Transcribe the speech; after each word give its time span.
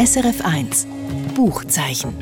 SRF1 0.00 0.86
Buchzeichen. 1.34 2.14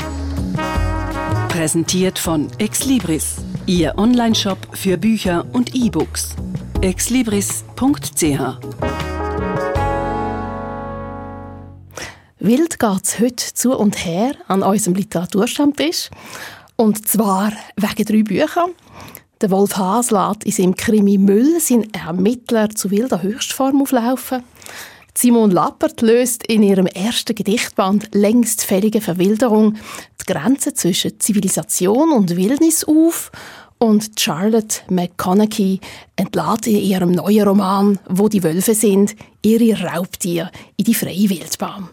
Präsentiert 1.48 2.18
von 2.18 2.48
Exlibris, 2.58 3.36
Ihr 3.66 3.96
Onlineshop 3.96 4.58
für 4.72 4.98
Bücher 4.98 5.46
und 5.52 5.76
E-Books. 5.76 6.34
exlibris.ch 6.80 7.62
Wild 12.40 12.78
geht 12.80 13.04
es 13.04 13.20
heute 13.20 13.54
zu 13.54 13.78
und 13.78 14.04
her 14.04 14.34
an 14.48 14.64
unserem 14.64 14.96
Literaturstammtisch. 14.96 16.10
Und 16.74 17.06
zwar 17.06 17.52
wegen 17.76 18.04
drei 18.04 18.22
Büchern. 18.24 18.70
Der 19.40 19.52
Wolf 19.52 19.76
Haas 19.76 20.10
lässt 20.10 20.42
in 20.42 20.50
seinem 20.50 20.74
Krimi 20.74 21.16
Müll 21.16 21.60
seinen 21.60 21.94
Ermittler 21.94 22.70
zu 22.70 22.90
wilder 22.90 23.22
Höchstform 23.22 23.80
auflaufen. 23.82 24.42
Simon 25.20 25.50
Lappert 25.50 26.00
löst 26.00 26.46
in 26.46 26.62
ihrem 26.62 26.86
ersten 26.86 27.34
Gedichtband 27.34 28.14
längst 28.14 28.62
fällige 28.62 29.00
Verwilderung 29.00 29.74
die 30.20 30.32
Grenze 30.32 30.74
zwischen 30.74 31.18
Zivilisation 31.18 32.12
und 32.12 32.36
Wildnis 32.36 32.84
auf 32.84 33.32
und 33.78 34.12
Charlotte 34.16 34.82
McConaughey 34.88 35.80
entlädt 36.14 36.68
in 36.68 36.76
ihrem 36.76 37.10
neuen 37.10 37.48
Roman 37.48 37.98
«Wo 38.08 38.28
die 38.28 38.44
Wölfe 38.44 38.74
sind» 38.74 39.16
ihre 39.42 39.82
Raubtiere 39.82 40.52
in 40.76 40.84
die 40.84 40.94
freie 40.94 41.28
Wildbahn. 41.28 41.88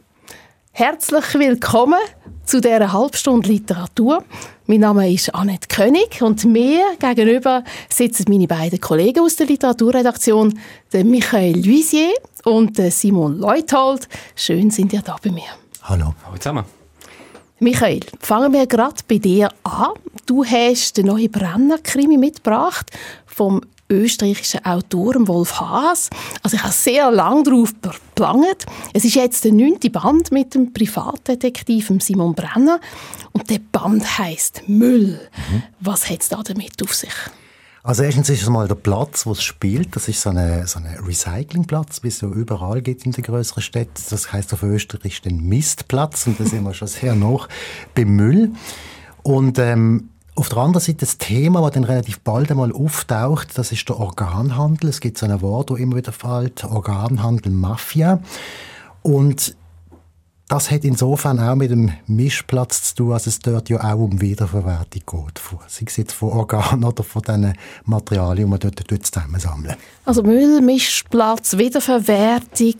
Herzlich 0.77 1.34
willkommen 1.35 2.02
zu 2.43 2.59
dieser 2.59 2.91
Halbstunde 2.91 3.47
Literatur. 3.47 4.25
Mein 4.67 4.81
Name 4.81 5.09
ist 5.09 5.33
Annette 5.33 5.70
König 5.70 6.21
und 6.21 6.43
mir 6.43 6.83
gegenüber 6.99 7.63
sitzen 7.88 8.25
meine 8.27 8.45
beiden 8.45 8.81
Kollegen 8.81 9.21
aus 9.21 9.38
der 9.38 9.47
Literaturredaktion, 9.47 10.59
der 10.91 11.05
Michael 11.05 11.66
Luisier 11.66 12.09
und 12.43 12.77
der 12.77 12.91
Simon 12.91 13.39
Leuthold. 13.39 14.09
Schön 14.35 14.69
sind 14.69 14.91
ihr 14.91 15.02
da 15.02 15.16
bei 15.23 15.31
mir. 15.31 15.47
Hallo. 15.83 16.13
Hallo 16.25 16.38
zusammen. 16.38 16.66
Michael, 17.59 18.02
fangen 18.19 18.52
wir 18.52 18.67
gerade 18.67 19.02
bei 19.07 19.17
dir 19.17 19.47
an. 19.63 19.91
Du 20.25 20.44
hast 20.44 20.97
den 20.97 21.05
neuen 21.05 21.31
Brenner-Krimi 21.31 22.17
mitgebracht 22.17 22.91
vom 23.25 23.61
österreichischen 23.89 24.66
Autor 24.66 25.28
Wolf 25.28 25.59
Haas. 25.59 26.09
Also 26.41 26.58
ich 26.58 26.64
habe 26.64 26.73
sehr 26.73 27.11
lange 27.11 27.44
darauf 27.44 27.73
geplant. 27.81 28.66
Es 28.94 29.05
ist 29.05 29.16
jetzt 29.16 29.44
der 29.45 29.53
neunte 29.53 29.89
Band 29.89 30.31
mit 30.31 30.55
dem 30.55 30.73
Privatdetektiv 30.73 31.91
Simon 32.00 32.33
Brenner 32.33 32.80
und 33.31 33.50
der 33.50 33.59
Band 33.72 34.17
heißt 34.17 34.63
Müll. 34.67 35.19
Mhm. 35.52 35.63
Was 35.80 36.09
hat 36.09 36.22
es 36.22 36.30
da 36.30 36.41
damit 36.41 36.81
auf 36.83 36.94
sich? 36.94 37.13
Also 37.83 38.02
erstens 38.02 38.30
ist 38.31 38.41
es 38.41 38.50
mal 38.50 38.67
der 38.67 38.73
Platz, 38.73 39.28
wo 39.28 39.33
es 39.33 39.44
spielt. 39.44 39.95
Das 39.95 40.08
ist 40.08 40.19
so 40.19 40.31
ein 40.31 40.66
so 40.66 40.80
eine 40.80 40.97
Recyclingplatz, 41.06 42.02
wie 42.02 42.08
es 42.08 42.17
so 42.17 42.33
überall 42.33 42.81
geht 42.81 43.06
in 43.06 43.11
den 43.11 43.23
größeren 43.23 43.61
Städten. 43.61 44.02
Das 44.09 44.33
heißt 44.33 44.52
auf 44.53 44.63
Österreich 44.63 45.22
den 45.22 45.47
Mistplatz 45.47 46.25
und 46.25 46.39
da 46.39 46.45
sind 46.45 46.63
wir 46.63 46.73
schon 46.73 46.88
sehr 46.88 47.13
noch 47.16 47.47
beim 47.94 48.09
Müll. 48.09 48.53
Und 49.22 49.59
ähm, 49.59 50.09
auf 50.36 50.50
der 50.50 50.58
anderen 50.58 50.83
Seite 50.86 51.00
das 51.00 51.17
Thema, 51.17 51.61
das 51.61 51.72
dann 51.72 51.86
relativ 51.86 52.19
bald 52.19 52.52
einmal 52.52 52.73
auftaucht, 52.73 53.58
das 53.58 53.72
ist 53.72 53.88
der 53.88 53.97
Organhandel. 53.97 54.89
Es 54.89 55.00
gibt 55.00 55.17
so 55.17 55.25
ein 55.25 55.41
Wort, 55.41 55.69
das 55.69 55.80
immer 55.80 55.95
wieder 55.95 56.11
fällt, 56.11 56.66
Organhandel, 56.66 57.52
Mafia. 57.52 58.19
Und 59.02 59.56
das 60.47 60.69
hat 60.69 60.83
insofern 60.83 61.39
auch 61.39 61.55
mit 61.55 61.71
dem 61.71 61.91
Mischplatz 62.05 62.83
zu 62.83 62.95
tun, 62.95 63.13
als 63.13 63.25
es 63.25 63.39
dort 63.39 63.67
ja 63.69 63.83
auch 63.83 63.97
um 63.97 64.21
Wiederverwertung 64.21 65.01
geht. 65.05 65.41
Sei 65.67 65.85
es 65.88 65.97
jetzt 65.97 66.13
von 66.13 66.33
Organen 66.33 66.83
oder 66.83 67.03
von 67.03 67.23
diesen 67.23 67.53
Materialien, 67.85 68.45
die 68.45 68.49
man 68.51 68.59
dort 68.59 69.05
zusammensammeln. 69.05 69.75
Also 70.05 70.21
Müll, 70.21 70.61
Mischplatz, 70.61 71.57
Wiederverwertung. 71.57 72.75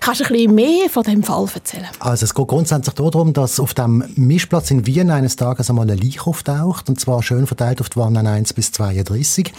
Kannst 0.00 0.20
du 0.20 0.24
ein 0.24 0.32
bisschen 0.32 0.54
mehr 0.54 0.88
von 0.88 1.02
dem 1.02 1.22
Fall 1.22 1.46
erzählen? 1.54 1.88
Also 1.98 2.24
es 2.24 2.34
geht 2.34 2.48
grundsätzlich 2.48 2.94
darum, 2.94 3.34
dass 3.34 3.60
auf 3.60 3.74
dem 3.74 4.02
Mischplatz 4.16 4.70
in 4.70 4.86
Wien 4.86 5.10
eines 5.10 5.36
Tages 5.36 5.68
einmal 5.68 5.90
ein 5.90 5.98
Leich 5.98 6.26
auftaucht, 6.26 6.88
und 6.88 6.98
zwar 6.98 7.22
schön 7.22 7.46
verteilt 7.46 7.82
auf 7.82 7.90
die 7.90 7.96
Wangen 7.96 8.26
1 8.26 8.54
bis 8.54 8.72
32. 8.72 9.52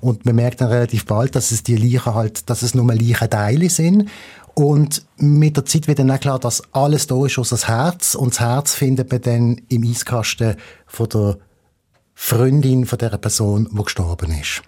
Und 0.00 0.26
man 0.26 0.36
merkt 0.36 0.60
dann 0.60 0.68
relativ 0.68 1.06
bald, 1.06 1.34
dass 1.34 1.52
es 1.52 1.62
die 1.62 1.76
Leichen 1.76 2.14
halt, 2.14 2.48
dass 2.50 2.62
es 2.62 2.74
nur 2.74 2.92
Leichenteile 2.92 3.70
sind. 3.70 4.08
Und 4.58 5.06
mit 5.18 5.56
der 5.56 5.66
Zeit 5.66 5.86
wird 5.86 6.00
dann 6.00 6.10
auch 6.10 6.18
klar, 6.18 6.40
dass 6.40 6.64
alles 6.72 7.06
da 7.06 7.24
ist 7.24 7.38
aus 7.38 7.50
das 7.50 7.68
Herz. 7.68 8.16
Und 8.16 8.34
das 8.34 8.40
Herz 8.40 8.74
findet 8.74 9.08
man 9.12 9.22
dann 9.22 9.60
im 9.68 9.88
Eiskasten 9.88 10.56
von 10.84 11.08
der 11.10 11.38
Freundin 12.12 12.84
von 12.84 12.98
der 12.98 13.16
Person, 13.18 13.68
die 13.70 13.84
gestorben 13.84 14.32
ist. 14.32 14.62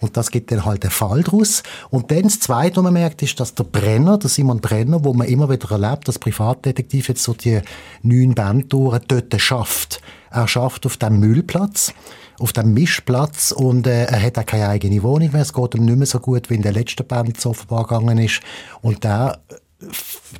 Und 0.00 0.16
das 0.16 0.30
gibt 0.30 0.50
dann 0.50 0.64
halt 0.64 0.82
einen 0.82 0.90
Fall 0.90 1.22
daraus. 1.22 1.62
Und 1.90 2.10
dann 2.10 2.22
das 2.22 2.40
Zweite, 2.40 2.76
was 2.76 2.84
man 2.84 2.94
merkt, 2.94 3.20
ist, 3.20 3.38
dass 3.38 3.54
der 3.54 3.64
Brenner, 3.64 4.16
der 4.16 4.30
Simon 4.30 4.62
Brenner, 4.62 5.04
wo 5.04 5.12
man 5.12 5.28
immer 5.28 5.50
wieder 5.50 5.70
erlebt, 5.72 6.08
als 6.08 6.18
Privatdetektiv 6.18 7.08
jetzt 7.08 7.22
so 7.22 7.34
die 7.34 7.60
neun 8.00 8.34
Bandtouren 8.34 9.02
dort 9.06 9.38
schafft. 9.38 10.00
Er 10.30 10.48
schafft 10.48 10.86
auf 10.86 10.96
dem 10.96 11.20
Müllplatz 11.20 11.92
auf 12.38 12.52
dem 12.52 12.74
Mischplatz 12.74 13.52
und 13.52 13.86
äh, 13.86 14.04
er 14.04 14.22
hat 14.22 14.38
auch 14.38 14.46
keine 14.46 14.68
eigene 14.68 15.02
Wohnung 15.02 15.32
mehr. 15.32 15.42
Es 15.42 15.52
geht 15.52 15.74
ihm 15.74 15.84
nicht 15.84 15.96
mehr 15.96 16.06
so 16.06 16.18
gut, 16.18 16.50
wie 16.50 16.54
in 16.54 16.62
der 16.62 16.72
letzten 16.72 17.06
Band 17.06 17.40
so 17.40 17.50
offenbar 17.50 17.84
gegangen 17.84 18.18
ist. 18.18 18.40
Und 18.82 19.04
der 19.04 19.38
äh, 19.48 19.86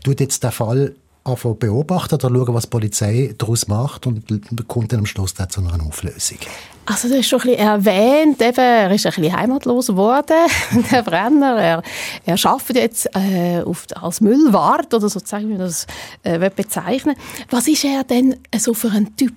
tut 0.02 0.20
jetzt 0.20 0.42
den 0.42 0.52
Fall 0.52 0.94
einfach 1.24 1.54
beobachten 1.54 2.14
oder 2.16 2.28
schauen, 2.28 2.54
was 2.54 2.64
die 2.64 2.70
Polizei 2.70 3.34
daraus 3.38 3.66
macht 3.66 4.06
und 4.06 4.24
kommt 4.68 4.92
dann 4.92 5.00
am 5.00 5.06
Schluss 5.06 5.34
zu 5.34 5.60
einer 5.60 5.86
Auflösung. 5.86 6.38
Also 6.86 7.08
du 7.08 7.16
hast 7.16 7.28
schon 7.28 7.40
ein 7.40 7.46
bisschen 7.48 7.66
erwähnt, 7.66 8.42
eben, 8.42 8.58
er 8.58 8.90
ist 8.90 9.06
ein 9.06 9.12
bisschen 9.14 9.34
heimatlos 9.34 9.86
geworden, 9.86 10.36
der 10.90 11.02
Brenner. 11.02 11.56
Er, 11.56 11.82
er 12.26 12.46
arbeitet 12.46 12.76
jetzt 12.76 13.08
äh, 13.16 13.62
auf, 13.62 13.86
als 13.94 14.20
Müllwart 14.20 14.92
oder 14.92 15.08
sozusagen, 15.08 15.48
wie 15.48 15.52
man 15.52 15.60
das 15.60 15.86
äh, 16.24 16.50
bezeichnen 16.50 17.16
Was 17.48 17.68
ist 17.68 17.84
er 17.84 18.04
denn 18.04 18.36
so 18.58 18.74
für 18.74 18.90
ein 18.90 19.16
Typ? 19.16 19.32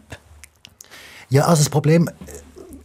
Ja, 1.29 1.45
also 1.45 1.61
das 1.61 1.69
Problem 1.69 2.09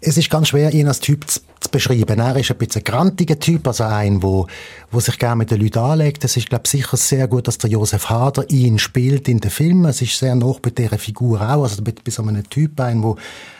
es 0.04 0.16
ist 0.16 0.30
ganz 0.30 0.48
schwer, 0.48 0.72
ihn 0.74 0.88
als 0.88 1.00
Typ 1.00 1.30
zu, 1.30 1.40
zu 1.60 1.70
beschreiben. 1.70 2.18
Er 2.18 2.36
ist 2.36 2.50
ein 2.50 2.58
bisschen 2.58 2.82
ein 2.82 2.84
grantiger 2.84 3.38
Typ, 3.38 3.66
also 3.68 3.84
ein, 3.84 4.22
wo, 4.22 4.48
wo 4.90 5.00
sich 5.00 5.16
gerne 5.16 5.36
mit 5.36 5.50
den 5.52 5.60
Leuten 5.60 5.78
anlegt. 5.78 6.24
Es 6.24 6.36
ist, 6.36 6.48
glaube 6.48 6.66
sicher 6.68 6.96
sehr 6.96 7.28
gut, 7.28 7.46
dass 7.46 7.58
der 7.58 7.70
Josef 7.70 8.10
Hader 8.10 8.48
ihn 8.50 8.80
spielt 8.80 9.28
in 9.28 9.38
den 9.38 9.50
Filmen. 9.50 9.84
Es 9.84 10.02
ist 10.02 10.18
sehr 10.18 10.34
noch 10.34 10.58
bei 10.58 10.70
dieser 10.70 10.98
Figur 10.98 11.40
auch, 11.40 11.62
also 11.62 11.82
bei, 11.82 11.94
so 12.08 12.22
einem 12.22 12.48
Typ 12.50 12.80
ein, 12.80 13.02
wo, 13.02 13.16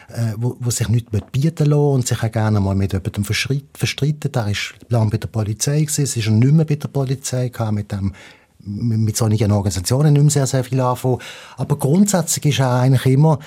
äh, 0.08 0.32
wo, 0.36 0.56
wo 0.58 0.70
sich 0.70 0.88
nicht 0.88 1.10
bieten 1.30 1.66
lassen 1.66 1.94
und 1.94 2.08
sich 2.08 2.22
auch 2.22 2.32
gerne 2.32 2.58
mal 2.58 2.74
mit 2.74 2.92
jemandem 2.92 3.24
verstreitet. 3.24 4.36
Er 4.36 4.50
ist 4.50 4.74
lange 4.88 5.10
bei 5.10 5.18
der 5.18 5.28
Polizei 5.28 5.80
gewesen, 5.80 6.02
es 6.02 6.16
ist 6.16 6.26
er 6.26 6.32
nicht 6.32 6.52
mehr 6.52 6.64
bei 6.64 6.74
der 6.74 6.88
Polizei, 6.88 7.50
kam 7.50 7.76
mit 7.76 7.92
dem 7.92 8.12
mit 8.64 9.16
solchen 9.16 9.50
Organisationen 9.50 10.12
nicht 10.12 10.22
mehr 10.22 10.30
sehr, 10.30 10.46
sehr 10.46 10.62
viel 10.62 10.80
anfangen. 10.80 11.18
Aber 11.56 11.76
grundsätzlich 11.76 12.44
ist 12.44 12.60
er 12.60 12.70
eigentlich 12.70 13.06
immer 13.06 13.40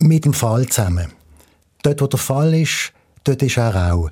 mit 0.00 0.24
dem 0.24 0.32
Fall 0.32 0.66
zusammen. 0.66 1.12
Dort, 1.84 2.00
wo 2.00 2.06
der 2.06 2.18
Fall 2.18 2.54
ist, 2.54 2.92
dort 3.24 3.42
ist 3.42 3.58
er 3.58 3.92
auch. 3.92 4.10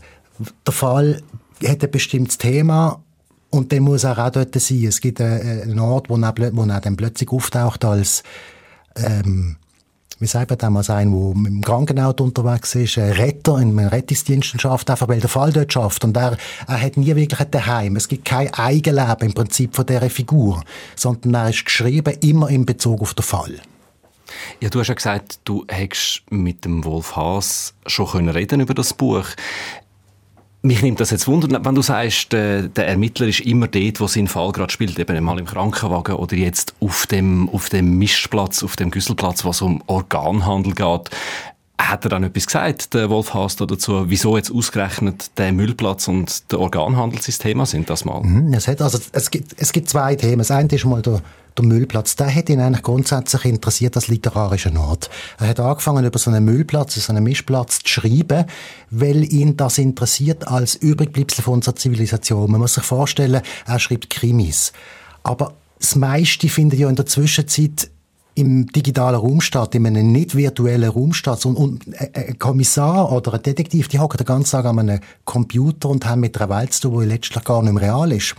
Der 0.66 0.72
Fall 0.72 1.22
hat 1.66 1.82
ein 1.82 1.90
bestimmtes 1.90 2.38
Thema 2.38 3.02
und 3.50 3.72
dann 3.72 3.82
muss 3.82 4.04
er 4.04 4.18
auch 4.18 4.30
dort 4.30 4.54
sein. 4.60 4.84
Es 4.84 5.00
gibt 5.00 5.20
einen 5.20 5.78
Ort, 5.78 6.08
wo 6.10 6.16
er, 6.16 6.34
wo 6.52 6.62
er 6.64 6.80
dann 6.80 6.96
plötzlich 6.96 7.30
auftaucht 7.30 7.84
als 7.84 8.22
ähm, 8.96 9.56
wie 10.18 10.28
sagt 10.28 10.50
man 10.50 10.58
damals 10.58 10.88
ein, 10.88 11.10
mit 11.34 11.50
dem 11.50 11.62
Krankenauto 11.62 12.22
unterwegs 12.22 12.76
ist, 12.76 12.96
ein 12.96 13.10
Retter 13.10 13.58
in 13.58 13.76
einem 13.76 13.88
Rettungsdienst 13.88 14.60
schafft, 14.60 14.88
einfach 14.88 15.08
weil 15.08 15.18
der 15.18 15.28
Fall 15.28 15.52
dort 15.52 15.72
schafft. 15.72 16.04
Und 16.04 16.16
er, 16.16 16.36
er 16.68 16.80
hat 16.80 16.96
nie 16.96 17.16
wirklich 17.16 17.40
ein 17.40 17.50
Daheim. 17.50 17.96
Es 17.96 18.06
gibt 18.06 18.24
kein 18.24 18.54
Eigenleben 18.54 19.26
im 19.26 19.34
Prinzip 19.34 19.74
von 19.74 19.84
dieser 19.84 20.08
Figur, 20.10 20.62
sondern 20.94 21.34
er 21.34 21.50
ist 21.50 21.64
geschrieben 21.64 22.14
immer 22.20 22.48
in 22.50 22.64
Bezug 22.64 23.00
auf 23.00 23.14
den 23.14 23.24
Fall. 23.24 23.60
Ja, 24.60 24.68
du 24.68 24.80
hast 24.80 24.88
ja 24.88 24.94
gesagt, 24.94 25.40
du 25.44 25.64
hättest 25.68 26.22
mit 26.30 26.64
dem 26.64 26.84
Wolf 26.84 27.16
Haas 27.16 27.74
schon 27.86 28.06
können 28.06 28.28
reden 28.28 28.60
über 28.60 28.74
das 28.74 28.94
Buch. 28.94 29.26
Mich 30.64 30.80
nimmt 30.80 31.00
das 31.00 31.10
jetzt 31.10 31.26
Wunder, 31.26 31.64
wenn 31.64 31.74
du 31.74 31.82
sagst, 31.82 32.32
der, 32.32 32.68
der 32.68 32.86
Ermittler 32.86 33.26
ist 33.26 33.40
immer 33.40 33.66
dort, 33.66 34.00
wo 34.00 34.06
sein 34.06 34.28
Fall 34.28 34.52
gerade 34.52 34.72
spielt, 34.72 34.96
eben 34.96 35.24
mal 35.24 35.40
im 35.40 35.46
Krankenwagen 35.46 36.14
oder 36.14 36.36
jetzt 36.36 36.74
auf 36.78 37.06
dem, 37.08 37.48
auf 37.48 37.68
dem 37.68 37.98
Mischplatz, 37.98 38.62
auf 38.62 38.76
dem 38.76 38.92
Güsselplatz, 38.92 39.44
wo 39.44 39.50
es 39.50 39.60
um 39.60 39.82
Organhandel 39.86 40.74
geht. 40.74 41.10
Hat 41.80 42.04
er 42.04 42.10
dann 42.10 42.22
etwas 42.22 42.46
gesagt, 42.46 42.94
der 42.94 43.10
Wolf 43.10 43.34
Haas, 43.34 43.56
dazu, 43.56 44.08
wieso 44.08 44.36
jetzt 44.36 44.52
ausgerechnet 44.52 45.36
der 45.36 45.50
Müllplatz 45.50 46.06
und 46.06 46.52
der 46.52 46.60
Organhandel 46.60 47.20
sein 47.20 47.34
Thema 47.40 47.66
sind 47.66 47.90
das 47.90 48.04
mal? 48.04 48.22
Mhm, 48.22 48.54
es, 48.54 48.68
hat 48.68 48.80
also, 48.82 49.00
es, 49.10 49.30
gibt, 49.32 49.56
es 49.56 49.72
gibt 49.72 49.88
zwei 49.88 50.14
Themen. 50.14 50.38
Das 50.38 50.52
eine 50.52 50.68
ist 50.68 50.84
mal 50.84 51.02
der 51.02 51.22
der 51.56 51.64
Müllplatz, 51.64 52.16
der 52.16 52.34
hat 52.34 52.48
ihn 52.48 52.60
eigentlich 52.60 52.82
grundsätzlich 52.82 53.44
interessiert 53.44 53.96
als 53.96 54.08
literarischer 54.08 54.72
Ort. 54.78 55.10
Er 55.38 55.48
hat 55.48 55.60
angefangen, 55.60 56.04
über 56.04 56.18
so 56.18 56.30
einen 56.30 56.44
Müllplatz, 56.44 56.94
so 56.94 57.12
einen 57.12 57.24
Mischplatz 57.24 57.80
zu 57.80 57.88
schreiben, 57.88 58.46
weil 58.90 59.24
ihn 59.32 59.56
das 59.56 59.78
interessiert 59.78 60.48
als 60.48 60.74
Übrigbleibsel 60.74 61.44
von 61.44 61.54
unserer 61.54 61.76
Zivilisation. 61.76 62.50
Man 62.50 62.60
muss 62.60 62.74
sich 62.74 62.84
vorstellen, 62.84 63.42
er 63.66 63.78
schreibt 63.78 64.10
Krimis. 64.10 64.72
Aber 65.22 65.54
das 65.78 65.96
meiste 65.96 66.48
findet 66.48 66.78
ja 66.78 66.88
in 66.88 66.96
der 66.96 67.06
Zwischenzeit 67.06 67.90
im 68.34 68.66
digitalen 68.66 69.20
Raum 69.20 69.40
statt, 69.40 69.74
in 69.74 69.86
einem 69.86 70.10
nicht 70.10 70.34
virtuellen 70.34 70.88
Raum 70.88 71.12
statt. 71.12 71.44
Und, 71.44 71.56
und 71.56 71.84
ein 72.14 72.38
Kommissar 72.38 73.12
oder 73.12 73.34
ein 73.34 73.42
Detektiv, 73.42 73.88
die 73.88 73.98
hocken 73.98 74.16
den 74.16 74.26
ganzen 74.26 74.52
Tag 74.52 74.64
an 74.64 74.78
einem 74.78 75.00
Computer 75.24 75.90
und 75.90 76.06
haben 76.06 76.20
mit 76.20 76.40
einer 76.40 76.54
Welt 76.54 76.72
zu 76.72 76.88
tun, 76.88 77.02
die 77.02 77.08
letztlich 77.08 77.44
gar 77.44 77.62
nicht 77.62 77.74
mehr 77.74 77.82
real 77.82 78.10
ist. 78.10 78.34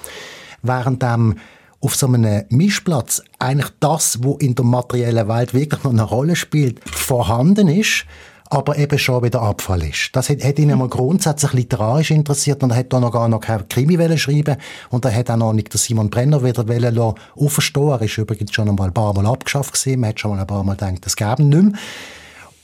Während 0.63 1.03
dem 1.03 1.35
auf 1.83 1.95
so 1.95 2.07
einem 2.07 2.45
Mischplatz 2.49 3.21
eigentlich 3.39 3.71
das, 3.79 4.23
wo 4.23 4.37
in 4.37 4.55
der 4.55 4.63
materiellen 4.63 5.27
Welt 5.27 5.53
wirklich 5.53 5.83
noch 5.83 5.91
eine 5.91 6.03
Rolle 6.03 6.35
spielt, 6.35 6.79
vorhanden 6.89 7.67
ist, 7.67 8.05
aber 8.49 8.77
eben 8.77 8.97
schon 8.97 9.23
wieder 9.23 9.41
Abfall 9.41 9.83
ist. 9.83 10.11
Das 10.13 10.29
hat, 10.29 10.43
hat 10.43 10.59
ihn 10.59 10.77
mal 10.77 10.87
grundsätzlich 10.87 11.53
literarisch 11.53 12.11
interessiert 12.11 12.63
und 12.63 12.71
er 12.71 12.77
hat 12.77 12.93
da 12.93 12.99
noch 12.99 13.11
gar 13.11 13.27
noch 13.27 13.41
keine 13.41 13.65
Krimi 13.65 13.97
schreiben 14.17 14.57
und 14.91 15.03
er 15.03 15.13
hat 15.13 15.29
auch 15.29 15.37
noch 15.37 15.53
nicht 15.53 15.73
den 15.73 15.77
Simon 15.77 16.09
Brenner 16.09 16.43
wieder 16.43 16.67
wollen 16.67 17.15
auferstehen. 17.35 17.89
Er 17.89 18.01
ist 18.01 18.17
übrigens 18.17 18.53
schon 18.53 18.69
einmal 18.69 18.87
ein 18.87 18.93
paar 18.93 19.13
Mal 19.13 19.25
abgeschafft 19.25 19.73
gewesen. 19.73 19.99
Man 19.99 20.11
hat 20.11 20.19
schon 20.19 20.31
mal 20.31 20.39
ein 20.39 20.47
paar 20.47 20.63
Mal 20.63 20.75
gedacht, 20.75 21.05
das 21.05 21.15
gäbe 21.15 21.43
nicht 21.43 21.63
mehr. 21.63 21.73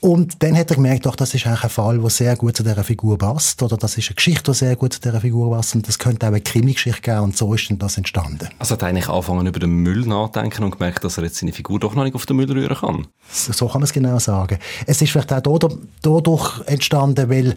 Und 0.01 0.42
dann 0.42 0.57
hat 0.57 0.69
er 0.69 0.78
gemerkt, 0.78 1.06
doch, 1.06 1.18
das 1.18 1.34
ist 1.34 1.46
eigentlich 1.46 1.63
ein 1.63 1.69
Fall, 1.69 2.00
der 2.00 2.10
sehr 2.10 2.36
gut 2.38 2.56
zu 2.56 2.63
dieser 2.63 2.84
Figur 2.86 3.18
passt, 3.18 3.62
oder 3.62 3.75
das 3.75 3.98
ist 3.98 4.07
eine 4.07 4.16
Geschichte, 4.16 4.51
die 4.51 4.57
sehr 4.57 4.75
gut 4.78 4.94
zu 4.94 5.01
dieser 5.01 5.19
Figur 5.19 5.54
passt, 5.54 5.75
und 5.75 5.86
das 5.88 6.00
könnte 6.00 6.25
auch 6.25 6.31
eine 6.31 6.40
Krimi-Geschichte 6.40 7.01
geben, 7.01 7.19
und 7.19 7.38
so 7.38 7.54
ist 7.54 7.69
dann 7.69 7.80
das 7.80 7.98
entstanden. 7.98 8.48
Also 8.60 8.74
hat 8.74 8.81
er 8.81 8.88
eigentlich 8.88 9.10
angefangen, 9.10 9.46
über 9.46 9.60
den 9.60 9.72
Müll 9.72 10.06
nachzudenken 10.06 10.63
und 10.63 10.72
gemerkt, 10.72 11.04
dass 11.04 11.18
er 11.18 11.25
jetzt 11.25 11.38
seine 11.38 11.51
Figur 11.51 11.80
doch 11.81 11.96
noch 11.96 12.06
nicht 12.06 12.16
auf 12.16 12.25
den 12.25 12.38
Müll 12.38 12.50
rühren 12.50 12.78
kann? 12.78 13.07
So 13.30 13.68
kann 13.68 13.81
man 13.81 13.84
es 13.84 13.94
genau 13.94 14.18
sagen. 14.19 14.57
Es 14.86 15.01
ist 15.01 15.12
vielleicht 15.12 15.34
auch 15.34 15.60
dadurch 16.02 16.62
entstanden, 16.68 17.30
weil 17.30 17.56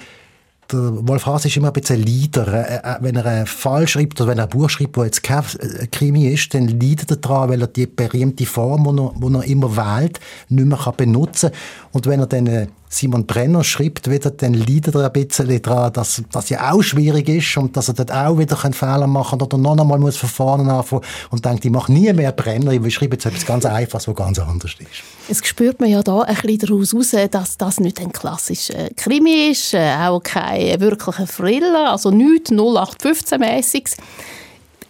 der 0.72 1.08
Wolf 1.08 1.26
Haas 1.26 1.44
ist 1.44 1.56
immer 1.56 1.68
ein 1.68 1.72
bisschen 1.72 2.02
Leader. 2.02 2.46
Äh, 2.48 2.76
äh, 2.76 2.96
wenn 3.00 3.16
er 3.16 3.26
einen 3.26 3.46
Fall 3.46 3.86
schreibt 3.86 4.20
oder 4.20 4.30
wenn 4.30 4.38
er 4.38 4.44
ein 4.44 4.50
Buch 4.50 4.70
schreibt, 4.70 4.96
das 4.96 5.04
jetzt 5.04 5.22
kein 5.22 5.44
äh, 5.60 5.86
Krimi 5.86 6.28
ist, 6.28 6.54
dann 6.54 6.68
leidet 6.68 7.10
er 7.10 7.16
daran, 7.16 7.50
weil 7.50 7.60
er 7.60 7.66
die 7.66 7.86
berühmte 7.86 8.46
Form, 8.46 8.84
die 8.84 9.26
er, 9.26 9.40
er 9.40 9.44
immer 9.44 9.76
wählt, 9.76 10.20
nicht 10.48 10.66
mehr 10.66 10.94
benutzen 10.96 11.50
kann. 11.50 11.58
Und 11.92 12.06
wenn 12.06 12.20
er 12.20 12.26
dann 12.26 12.68
Simon 12.92 13.24
Brenner 13.26 13.64
schreibt 13.64 14.10
wieder, 14.10 14.30
dann 14.30 14.52
leidet 14.52 14.94
er 14.94 15.06
ein 15.06 15.12
bisschen 15.12 15.62
daran, 15.62 15.92
dass 15.94 16.22
das 16.30 16.50
ja 16.50 16.72
auch 16.72 16.82
schwierig 16.82 17.26
ist 17.26 17.56
und 17.56 17.74
dass 17.74 17.88
er 17.88 17.94
dort 17.94 18.12
auch 18.12 18.38
wieder 18.38 18.56
Fehler 18.56 19.06
machen 19.06 19.38
kann 19.38 19.46
oder 19.46 19.56
noch 19.56 19.78
einmal 19.78 19.98
muss 19.98 20.18
von 20.18 20.28
vorne 20.28 20.70
anfangen 20.70 21.02
und 21.30 21.42
denkt, 21.42 21.64
ich 21.64 21.70
mache 21.70 21.90
nie 21.90 22.12
mehr 22.12 22.32
Brenner, 22.32 22.72
ich 22.72 22.94
schreibe 22.94 23.16
jetzt 23.16 23.24
etwas 23.24 23.46
ganz 23.46 23.64
Einfaches, 23.64 24.08
was 24.08 24.14
ganz 24.14 24.38
anders 24.38 24.72
ist. 24.78 25.02
Es 25.28 25.46
spürt 25.46 25.80
man 25.80 25.88
ja 25.88 26.02
da 26.02 26.20
ein 26.20 26.34
bisschen 26.34 26.58
daraus 26.58 26.94
raus, 26.94 27.16
dass 27.30 27.56
das 27.56 27.80
nicht 27.80 27.98
ein 27.98 28.12
klassischer 28.12 28.90
Krimi 28.96 29.50
ist, 29.50 29.72
äh, 29.72 29.94
auch 29.98 30.22
kein 30.22 30.78
wirklicher 30.78 31.26
Thriller, 31.26 31.92
also 31.92 32.10
nichts 32.10 32.52
0815-mäßiges. 32.52 33.96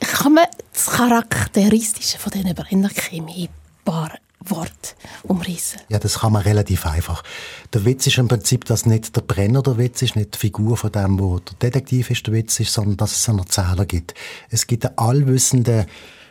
Kann 0.00 0.34
man 0.34 0.46
das 0.72 0.86
Charakteristische 0.86 2.18
von 2.18 2.32
diesen 2.32 2.52
Brenner-Krimi 2.52 3.48
paar 3.84 4.10
Wort 4.50 4.96
umrissen. 5.22 5.80
Ja, 5.88 5.98
das 5.98 6.20
kann 6.20 6.32
man 6.32 6.42
relativ 6.42 6.86
einfach. 6.86 7.22
Der 7.72 7.84
Witz 7.84 8.06
ist 8.06 8.18
im 8.18 8.28
Prinzip, 8.28 8.64
dass 8.64 8.86
nicht 8.86 9.14
der 9.16 9.22
Brenner 9.22 9.62
der 9.62 9.78
Witz 9.78 10.02
ist, 10.02 10.16
nicht 10.16 10.34
die 10.34 10.38
Figur 10.38 10.76
von 10.76 10.92
dem, 10.92 11.18
wo 11.18 11.38
der 11.38 11.54
Detektiv 11.70 12.10
ist, 12.10 12.26
der 12.26 12.34
Witz 12.34 12.60
ist, 12.60 12.72
sondern 12.72 12.96
dass 12.96 13.16
es 13.16 13.28
einen 13.28 13.40
Erzähler 13.40 13.86
gibt. 13.86 14.14
Es 14.50 14.66
gibt 14.66 14.86
einen 14.86 14.98
allwissenden 14.98 15.86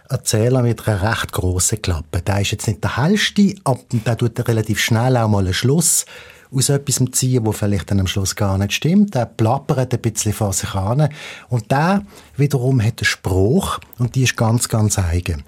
Erzähler 0.09 0.61
mit 0.61 0.87
einer 0.87 1.09
recht 1.09 1.31
grossen 1.31 1.81
Klappe. 1.81 2.21
Der 2.21 2.41
ist 2.41 2.51
jetzt 2.51 2.67
nicht 2.67 2.83
der 2.83 2.97
hellste, 2.97 3.55
aber 3.63 3.79
der 3.91 4.17
tut 4.17 4.47
relativ 4.47 4.79
schnell 4.79 5.15
auch 5.17 5.29
mal 5.29 5.39
einen 5.39 5.53
Schluss 5.53 6.05
aus 6.53 6.69
etwas 6.69 7.01
ziehen, 7.13 7.45
wo 7.45 7.53
vielleicht 7.53 7.91
dann 7.91 7.99
am 8.01 8.07
Schluss 8.07 8.35
gar 8.35 8.57
nicht 8.57 8.73
stimmt. 8.73 9.15
Der 9.15 9.25
plappert 9.25 9.93
ein 9.93 10.01
bisschen 10.01 10.33
vor 10.33 10.51
sich 10.53 10.73
an. 10.75 11.09
Und 11.49 11.71
der 11.71 12.03
wiederum 12.35 12.81
hat 12.81 12.99
einen 12.99 13.05
Spruch 13.05 13.79
und 13.99 14.15
die 14.15 14.23
ist 14.23 14.35
ganz, 14.35 14.67
ganz 14.67 14.99
eigen. 14.99 15.43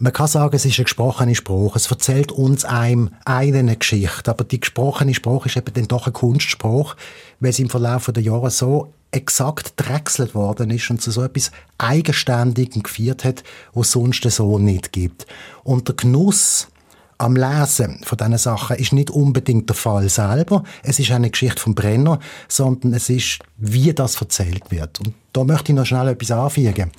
Man 0.00 0.12
kann 0.12 0.28
sagen, 0.28 0.54
es 0.54 0.64
ist 0.64 0.78
ein 0.78 0.84
gesprochener 0.84 1.34
Spruch. 1.34 1.74
Es 1.74 1.90
erzählt 1.90 2.30
uns 2.30 2.64
einem 2.64 3.10
eine 3.24 3.76
Geschichte. 3.76 4.30
Aber 4.30 4.44
die 4.44 4.60
gesprochene 4.60 5.12
Spruch 5.12 5.46
ist 5.46 5.56
eben 5.56 5.74
dann 5.74 5.88
doch 5.88 6.06
ein 6.06 6.12
Kunstspruch, 6.12 6.94
weil 7.40 7.50
es 7.50 7.58
im 7.58 7.68
Verlauf 7.68 8.06
der 8.06 8.22
Jahre 8.22 8.50
so 8.52 8.92
exakt 9.10 9.72
drechselt 9.76 10.36
worden 10.36 10.70
ist 10.70 10.88
und 10.90 11.02
zu 11.02 11.10
so 11.10 11.22
etwas 11.22 11.50
Eigenständigem 11.78 12.84
geführt 12.84 13.24
hat, 13.24 13.42
was 13.74 13.88
es 13.88 13.92
sonst 13.92 14.22
so 14.30 14.58
nicht 14.58 14.92
gibt. 14.92 15.26
Und 15.64 15.88
der 15.88 15.96
Genuss 15.96 16.68
am 17.16 17.34
Lesen 17.34 18.00
von 18.04 18.18
diesen 18.18 18.38
Sachen 18.38 18.76
ist 18.76 18.92
nicht 18.92 19.10
unbedingt 19.10 19.68
der 19.68 19.74
Fall 19.74 20.08
selber. 20.08 20.62
Es 20.84 21.00
ist 21.00 21.10
eine 21.10 21.30
Geschichte 21.30 21.60
vom 21.60 21.74
Brenner, 21.74 22.20
sondern 22.46 22.94
es 22.94 23.10
ist, 23.10 23.40
wie 23.56 23.92
das 23.92 24.20
erzählt 24.20 24.70
wird. 24.70 25.00
Und 25.00 25.14
da 25.32 25.42
möchte 25.42 25.72
ich 25.72 25.76
noch 25.76 25.86
schnell 25.86 26.06
etwas 26.06 26.30
anfügen. 26.30 26.92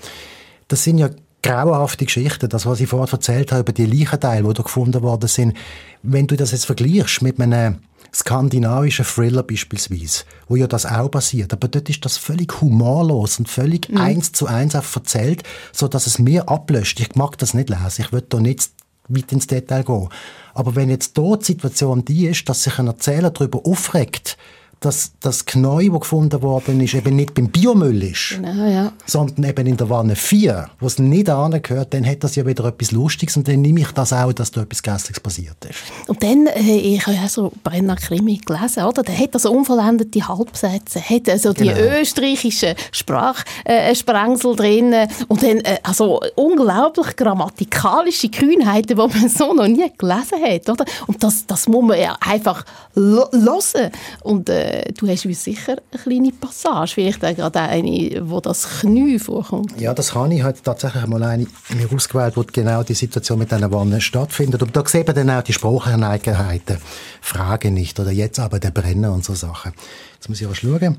Das 0.67 0.83
sind 0.83 0.97
ja 0.97 1.09
grauenhafte 1.41 2.05
Geschichten, 2.05 2.49
das, 2.49 2.65
was 2.65 2.79
ich 2.79 2.89
vorher 2.89 3.11
erzählt 3.11 3.51
habe, 3.51 3.61
über 3.61 3.73
die 3.73 3.85
Leichenteile, 3.85 4.47
die 4.47 4.53
da 4.53 4.63
gefunden 4.63 5.01
worden 5.01 5.27
sind, 5.27 5.55
wenn 6.03 6.27
du 6.27 6.35
das 6.35 6.51
jetzt 6.51 6.65
vergleichst 6.65 7.21
mit 7.21 7.39
einem 7.39 7.79
skandinavischen 8.13 9.05
Thriller 9.05 9.43
beispielsweise, 9.43 10.23
wo 10.47 10.55
ja 10.55 10.67
das 10.67 10.85
auch 10.85 11.09
passiert, 11.09 11.53
aber 11.53 11.67
dort 11.67 11.89
ist 11.89 12.03
das 12.05 12.17
völlig 12.17 12.59
humorlos 12.59 13.37
und 13.39 13.47
völlig 13.47 13.89
mhm. 13.89 13.97
eins 13.97 14.31
zu 14.31 14.47
eins 14.47 14.75
auf 14.75 14.95
erzählt, 14.95 15.43
so 15.71 15.87
dass 15.87 16.07
es 16.07 16.17
mir 16.17 16.49
ablöscht. 16.49 16.99
Ich 16.99 17.15
mag 17.15 17.37
das 17.37 17.53
nicht 17.53 17.69
lesen, 17.69 18.01
ich 18.01 18.11
will 18.11 18.23
da 18.27 18.39
nicht 18.39 18.71
weit 19.09 19.31
ins 19.31 19.47
Detail 19.47 19.83
gehen. 19.83 20.09
Aber 20.53 20.75
wenn 20.75 20.89
jetzt 20.89 21.17
dort 21.17 21.41
die 21.41 21.53
Situation 21.53 22.05
die 22.05 22.27
ist, 22.27 22.47
dass 22.49 22.63
sich 22.63 22.79
ein 22.79 22.87
Erzähler 22.87 23.31
darüber 23.31 23.61
aufregt, 23.65 24.37
dass 24.79 25.11
das 25.19 25.45
Knäu, 25.45 25.89
das 25.89 26.01
gefunden 26.01 26.41
worden 26.41 26.79
ist, 26.79 26.93
eben 26.93 27.15
nicht 27.15 27.33
beim 27.33 27.49
Biomüll 27.49 28.03
ist, 28.03 28.35
genau, 28.35 28.65
ja. 28.65 28.93
sondern 29.05 29.43
eben 29.43 29.67
in 29.67 29.77
der 29.77 29.89
Wanne 29.89 30.15
4, 30.15 30.69
wo 30.79 30.87
es 30.87 30.99
nicht 30.99 31.29
angehört, 31.29 31.93
dann 31.93 32.05
hat 32.05 32.23
das 32.23 32.35
ja 32.35 32.45
wieder 32.45 32.65
etwas 32.65 32.91
Lustiges 32.91 33.35
und 33.35 33.47
dann 33.47 33.61
nehme 33.61 33.81
ich 33.81 33.91
das 33.91 34.13
auch, 34.13 34.31
dass 34.31 34.51
da 34.51 34.61
etwas 34.61 34.81
Gästliches 34.81 35.19
passiert 35.19 35.57
ist. 35.65 35.79
Und 36.07 36.23
dann, 36.23 36.47
äh, 36.47 36.77
ich 36.77 37.05
habe 37.05 37.17
ja 37.17 37.27
so 37.27 37.51
Brenner 37.63 37.97
Krimi 37.97 38.37
gelesen, 38.37 38.83
oder? 38.83 39.03
Der 39.03 39.17
hat 39.17 39.33
also 39.33 39.51
unvollendete 39.51 40.25
Halbsätze, 40.25 41.01
hat 41.01 41.27
also 41.27 41.51
die 41.51 41.65
genau. 41.65 41.99
österreichischen 41.99 42.75
Sprachsprengsel 42.91 44.53
äh, 44.53 44.55
drin 44.55 44.95
und 45.27 45.43
dann 45.43 45.57
äh, 45.59 45.79
also 45.83 46.21
unglaublich 46.35 47.15
grammatikalische 47.17 48.29
Kühnheiten, 48.29 48.95
die 48.95 48.95
man 48.95 49.29
so 49.29 49.53
noch 49.53 49.67
nie 49.67 49.91
gelesen 49.97 50.41
hat, 50.41 50.69
oder? 50.69 50.85
Und 51.07 51.21
das, 51.21 51.45
das 51.45 51.67
muss 51.67 51.83
man 51.83 51.99
ja 51.99 52.15
einfach 52.21 52.63
hören 52.93 53.91
und 54.23 54.49
äh, 54.49 54.68
äh, 54.69 54.93
du 54.93 55.07
hast 55.07 55.23
sicher 55.23 55.77
eine 55.91 56.01
kleine 56.01 56.31
Passage, 56.31 56.93
vielleicht 56.95 57.23
auch 57.25 57.35
gerade 57.35 57.59
eine, 57.59 58.21
wo 58.23 58.39
das 58.39 58.81
Knie 58.81 59.19
vorkommt. 59.19 59.79
Ja, 59.79 59.93
das 59.93 60.13
habe 60.15 60.33
ich 60.33 60.43
heute 60.43 60.61
tatsächlich 60.61 61.05
mal 61.07 61.23
eine 61.23 61.47
mir 61.75 61.91
ausgewählt, 61.93 62.37
wo 62.37 62.43
genau 62.43 62.83
die 62.83 62.93
Situation 62.93 63.39
mit 63.39 63.51
diesen 63.51 63.71
Wannen 63.71 64.01
stattfindet. 64.01 64.61
Und 64.61 64.75
da 64.75 64.83
sieht 64.85 65.07
man 65.07 65.15
dann 65.15 65.29
auch 65.29 65.43
die 65.43 65.53
Spracheinheiten. 65.53 66.77
Frage 67.21 67.71
nicht 67.71 67.99
oder 67.99 68.11
jetzt 68.11 68.39
aber 68.39 68.59
der 68.59 68.71
Brenner 68.71 69.13
und 69.13 69.25
so 69.25 69.33
Sachen. 69.33 69.73
Jetzt 70.15 70.29
muss 70.29 70.41
ich 70.41 70.47
auch 70.47 70.55
schauen. 70.55 70.97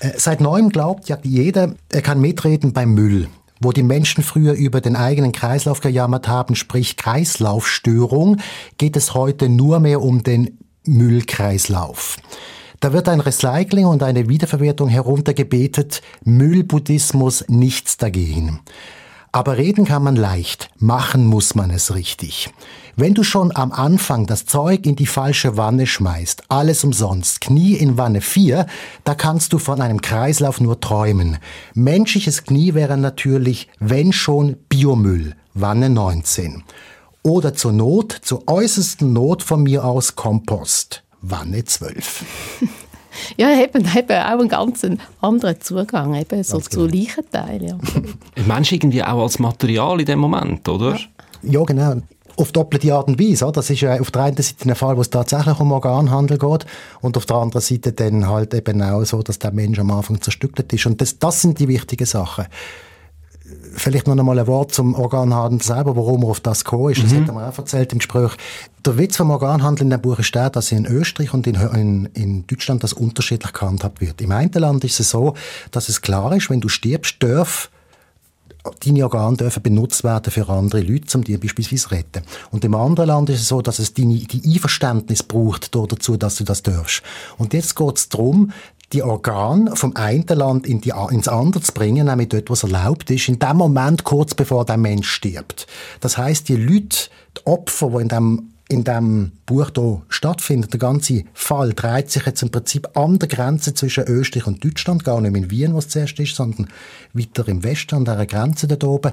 Äh, 0.00 0.10
seit 0.16 0.40
neuem 0.40 0.70
glaubt 0.70 1.08
ja 1.08 1.18
jeder, 1.22 1.74
er 1.90 2.02
kann 2.02 2.20
mitreden 2.20 2.72
beim 2.72 2.94
Müll 2.94 3.28
wo 3.64 3.70
die 3.70 3.84
Menschen 3.84 4.24
früher 4.24 4.54
über 4.54 4.80
den 4.80 4.96
eigenen 4.96 5.30
Kreislauf 5.30 5.80
gejammert 5.80 6.26
haben, 6.26 6.56
sprich 6.56 6.96
Kreislaufstörung, 6.96 8.38
geht 8.76 8.96
es 8.96 9.14
heute 9.14 9.48
nur 9.48 9.78
mehr 9.78 10.02
um 10.02 10.24
den 10.24 10.58
Müllkreislauf. 10.84 12.16
Da 12.82 12.92
wird 12.92 13.08
ein 13.08 13.20
Recycling 13.20 13.86
und 13.86 14.02
eine 14.02 14.28
Wiederverwertung 14.28 14.88
heruntergebetet, 14.88 16.02
Müllbuddhismus 16.24 17.44
nichts 17.46 17.96
dagegen. 17.96 18.58
Aber 19.30 19.56
reden 19.56 19.84
kann 19.84 20.02
man 20.02 20.16
leicht, 20.16 20.68
machen 20.78 21.24
muss 21.24 21.54
man 21.54 21.70
es 21.70 21.94
richtig. 21.94 22.50
Wenn 22.96 23.14
du 23.14 23.22
schon 23.22 23.54
am 23.54 23.70
Anfang 23.70 24.26
das 24.26 24.46
Zeug 24.46 24.84
in 24.84 24.96
die 24.96 25.06
falsche 25.06 25.56
Wanne 25.56 25.86
schmeißt, 25.86 26.42
alles 26.48 26.82
umsonst, 26.82 27.40
Knie 27.40 27.74
in 27.74 27.98
Wanne 27.98 28.20
4, 28.20 28.66
da 29.04 29.14
kannst 29.14 29.52
du 29.52 29.58
von 29.58 29.80
einem 29.80 30.00
Kreislauf 30.00 30.60
nur 30.60 30.80
träumen. 30.80 31.38
Menschliches 31.74 32.42
Knie 32.42 32.74
wäre 32.74 32.96
natürlich, 32.96 33.68
wenn 33.78 34.12
schon, 34.12 34.56
Biomüll, 34.68 35.36
Wanne 35.54 35.88
19. 35.88 36.64
Oder 37.22 37.54
zur 37.54 37.70
Not, 37.70 38.10
zur 38.22 38.48
äußersten 38.48 39.12
Not 39.12 39.44
von 39.44 39.62
mir 39.62 39.84
aus 39.84 40.16
Kompost. 40.16 41.01
Wanne 41.22 41.64
12. 41.64 42.24
ja, 43.36 43.62
eben, 43.62 43.84
eben 43.96 44.10
auch 44.10 44.38
einen 44.38 44.48
ganz 44.48 44.86
anderen 45.20 45.60
Zugang 45.60 46.14
eben 46.14 46.42
so 46.42 46.60
zu 46.60 46.86
Leichenteilen. 46.86 47.80
Ja. 48.36 48.44
Mensch 48.46 48.72
irgendwie 48.72 49.02
auch 49.02 49.22
als 49.22 49.38
Material 49.38 50.00
in 50.00 50.06
dem 50.06 50.18
Moment, 50.18 50.68
oder? 50.68 50.96
Ja, 51.42 51.60
ja 51.60 51.64
genau 51.64 51.96
auf 52.36 52.52
doppelte 52.52 52.94
Art 52.94 53.08
und 53.08 53.20
Weise. 53.20 53.50
Das 53.52 53.70
ist 53.70 53.80
ja 53.80 54.00
auf 54.00 54.10
der 54.10 54.22
einen 54.22 54.36
Seite 54.36 54.68
ein 54.68 54.74
Fall, 54.74 54.96
wo 54.96 55.00
es 55.00 55.10
tatsächlich 55.10 55.58
um 55.60 55.72
Organhandel 55.72 56.38
geht 56.38 56.66
und 57.00 57.16
auf 57.16 57.26
der 57.26 57.36
anderen 57.36 57.62
Seite 57.62 57.92
dann 57.92 58.28
halt 58.28 58.54
eben 58.54 58.82
auch 58.82 59.04
so, 59.04 59.22
dass 59.22 59.38
der 59.38 59.52
Mensch 59.52 59.78
am 59.78 59.90
Anfang 59.90 60.20
zerstückelt 60.20 60.72
ist. 60.72 60.86
Und 60.86 61.00
das, 61.00 61.18
das 61.18 61.42
sind 61.42 61.58
die 61.58 61.68
wichtigen 61.68 62.06
Sachen 62.06 62.46
vielleicht 63.74 64.06
noch 64.06 64.18
einmal 64.18 64.38
ein 64.38 64.46
Wort 64.46 64.72
zum 64.72 64.94
Organhandel 64.94 65.62
selber, 65.62 65.96
warum 65.96 66.22
er 66.22 66.30
auf 66.30 66.40
das 66.40 66.64
gekommen 66.64 66.92
ist. 66.92 67.02
Das 67.02 67.12
mhm. 67.12 67.22
hat 67.22 67.28
er 67.28 67.34
mir 67.34 67.48
auch 67.48 67.58
erzählt 67.58 67.92
im 67.92 67.98
Gespräch. 67.98 68.32
Der 68.84 68.98
Witz 68.98 69.16
vom 69.16 69.30
Organhandel 69.30 69.84
in 69.84 69.90
dem 69.90 70.00
Buch 70.00 70.18
ist 70.18 70.34
der, 70.34 70.50
dass 70.50 70.72
in 70.72 70.86
Österreich 70.86 71.32
und 71.32 71.46
in, 71.46 71.54
in, 71.54 72.06
in 72.14 72.46
Deutschland 72.46 72.82
das 72.82 72.92
unterschiedlich 72.92 73.52
gehandhabt 73.52 74.00
wird. 74.00 74.20
Im 74.20 74.32
einen 74.32 74.52
Land 74.52 74.84
ist 74.84 75.00
es 75.00 75.10
so, 75.10 75.34
dass 75.70 75.88
es 75.88 76.00
klar 76.00 76.34
ist, 76.34 76.50
wenn 76.50 76.60
du 76.60 76.68
stirbst, 76.68 77.16
darf 77.20 77.70
deine 78.84 79.04
Organe 79.04 79.36
dürfen 79.36 79.62
benutzt 79.62 80.04
werden 80.04 80.30
für 80.30 80.48
andere 80.48 80.82
Leute, 80.82 81.18
um 81.18 81.24
die 81.24 81.36
beispielsweise 81.36 81.82
zu 81.82 81.90
retten. 81.90 82.22
Und 82.50 82.64
im 82.64 82.74
anderen 82.74 83.08
Land 83.08 83.30
ist 83.30 83.40
es 83.40 83.48
so, 83.48 83.60
dass 83.60 83.78
es 83.78 83.92
deine, 83.94 84.14
die 84.14 84.54
Einverständnis 84.54 85.22
braucht 85.22 85.74
dazu, 85.74 86.16
dass 86.16 86.36
du 86.36 86.44
das 86.44 86.62
darfst. 86.62 87.02
Und 87.38 87.54
jetzt 87.54 87.74
geht 87.74 87.96
es 87.96 88.08
darum, 88.08 88.52
die 88.92 89.02
Organe 89.02 89.74
vom 89.74 89.96
einen 89.96 90.26
Land 90.26 90.66
in 90.66 90.80
die, 90.80 90.92
ins 91.10 91.28
andere 91.28 91.62
zu 91.62 91.72
bringen, 91.72 92.06
nämlich 92.06 92.28
dort, 92.28 92.50
wo 92.50 92.54
es 92.54 92.62
erlaubt 92.62 93.10
ist, 93.10 93.28
in 93.28 93.38
dem 93.38 93.56
Moment 93.56 94.04
kurz 94.04 94.34
bevor 94.34 94.64
der 94.64 94.76
Mensch 94.76 95.10
stirbt. 95.10 95.66
Das 96.00 96.18
heißt, 96.18 96.48
die 96.48 96.56
Leute, 96.56 97.08
die 97.36 97.46
Opfer, 97.46 97.90
die 97.90 98.02
in 98.02 98.08
dem 98.08 98.48
in 98.68 98.84
dem 98.84 99.32
Buch 99.44 99.70
hier 99.74 100.02
stattfindet, 100.08 100.72
der 100.72 100.80
ganze 100.80 101.24
Fall 101.34 101.74
dreht 101.74 102.10
sich 102.10 102.24
jetzt 102.24 102.42
im 102.42 102.50
Prinzip 102.50 102.96
an 102.96 103.18
der 103.18 103.28
Grenze 103.28 103.74
zwischen 103.74 104.04
Österreich 104.04 104.46
und 104.46 104.64
Deutschland, 104.64 105.04
gar 105.04 105.20
nicht 105.20 105.36
in 105.36 105.50
Wien, 105.50 105.74
was 105.74 105.88
zuerst 105.88 106.18
ist, 106.18 106.34
sondern 106.34 106.68
weiter 107.12 107.46
im 107.48 107.62
Westen, 107.62 107.96
an 107.96 108.04
dieser 108.04 108.24
Grenze 108.24 108.66
da 108.66 108.86
oben. 108.86 109.12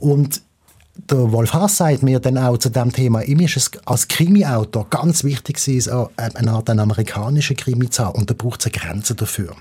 Und 0.00 0.42
der 0.96 1.32
Wolf 1.32 1.52
Haas 1.52 1.76
sagt 1.76 2.02
mir 2.02 2.18
dann 2.20 2.36
auch 2.36 2.58
zu 2.58 2.68
dem 2.68 2.92
Thema, 2.92 3.22
ihm 3.22 3.40
ist 3.40 3.56
es 3.56 3.70
als 3.86 4.08
Krimi-Autor 4.08 4.88
ganz 4.90 5.24
wichtig, 5.24 5.58
eine 6.16 6.50
Art 6.50 6.68
einen 6.68 6.80
amerikanischen 6.80 7.56
Krimi 7.56 7.88
zu 7.88 8.04
haben. 8.04 8.18
Und 8.18 8.30
da 8.30 8.34
braucht 8.34 8.60
es 8.60 8.66
eine 8.66 8.72
Grenze 8.72 9.14
dafür. 9.14 9.54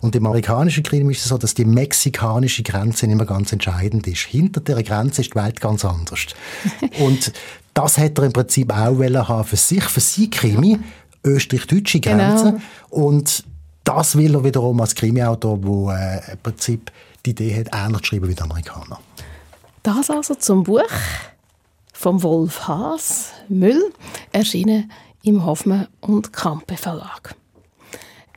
Und 0.00 0.14
im 0.14 0.26
amerikanischen 0.26 0.82
Krimi 0.82 1.12
ist 1.12 1.22
es 1.22 1.28
so, 1.28 1.38
dass 1.38 1.54
die 1.54 1.64
mexikanische 1.64 2.62
Grenze 2.62 3.06
immer 3.06 3.24
ganz 3.24 3.52
entscheidend 3.52 4.06
ist. 4.06 4.20
Hinter 4.20 4.60
der 4.60 4.82
Grenze 4.82 5.22
ist 5.22 5.32
die 5.32 5.36
Welt 5.36 5.60
ganz 5.60 5.84
anders. 5.84 6.26
und 7.00 7.32
das 7.72 7.96
hätte 7.96 8.22
er 8.22 8.26
im 8.26 8.32
Prinzip 8.32 8.72
auch 8.72 8.98
haben 8.98 9.44
für 9.44 9.56
sich, 9.56 9.84
für 9.84 10.00
sie 10.00 10.30
Krimi, 10.30 10.78
österreich-deutsche 11.24 12.00
genau. 12.00 12.16
Grenze. 12.16 12.44
Genau. 12.44 12.62
Und 12.90 13.44
das 13.84 14.16
will 14.16 14.34
er 14.34 14.44
wiederum 14.44 14.80
als 14.80 14.94
Krimi-Autor, 14.94 15.58
der 15.58 16.22
äh, 16.28 16.32
im 16.32 16.38
Prinzip 16.42 16.90
die 17.26 17.30
Idee 17.30 17.60
hat, 17.60 17.68
ähnlich 17.72 18.02
zu 18.02 18.08
schreiben 18.08 18.28
wie 18.28 18.34
die 18.34 18.42
Amerikaner. 18.42 18.98
Das 19.84 20.08
also 20.08 20.34
zum 20.34 20.64
Buch 20.64 20.80
vom 21.92 22.22
Wolf 22.22 22.66
Haas, 22.66 23.32
Müll, 23.50 23.92
erschienen 24.32 24.90
im 25.22 25.44
Hoffmann 25.44 25.88
und 26.00 26.32
Kampe 26.32 26.78
Verlag. 26.78 27.36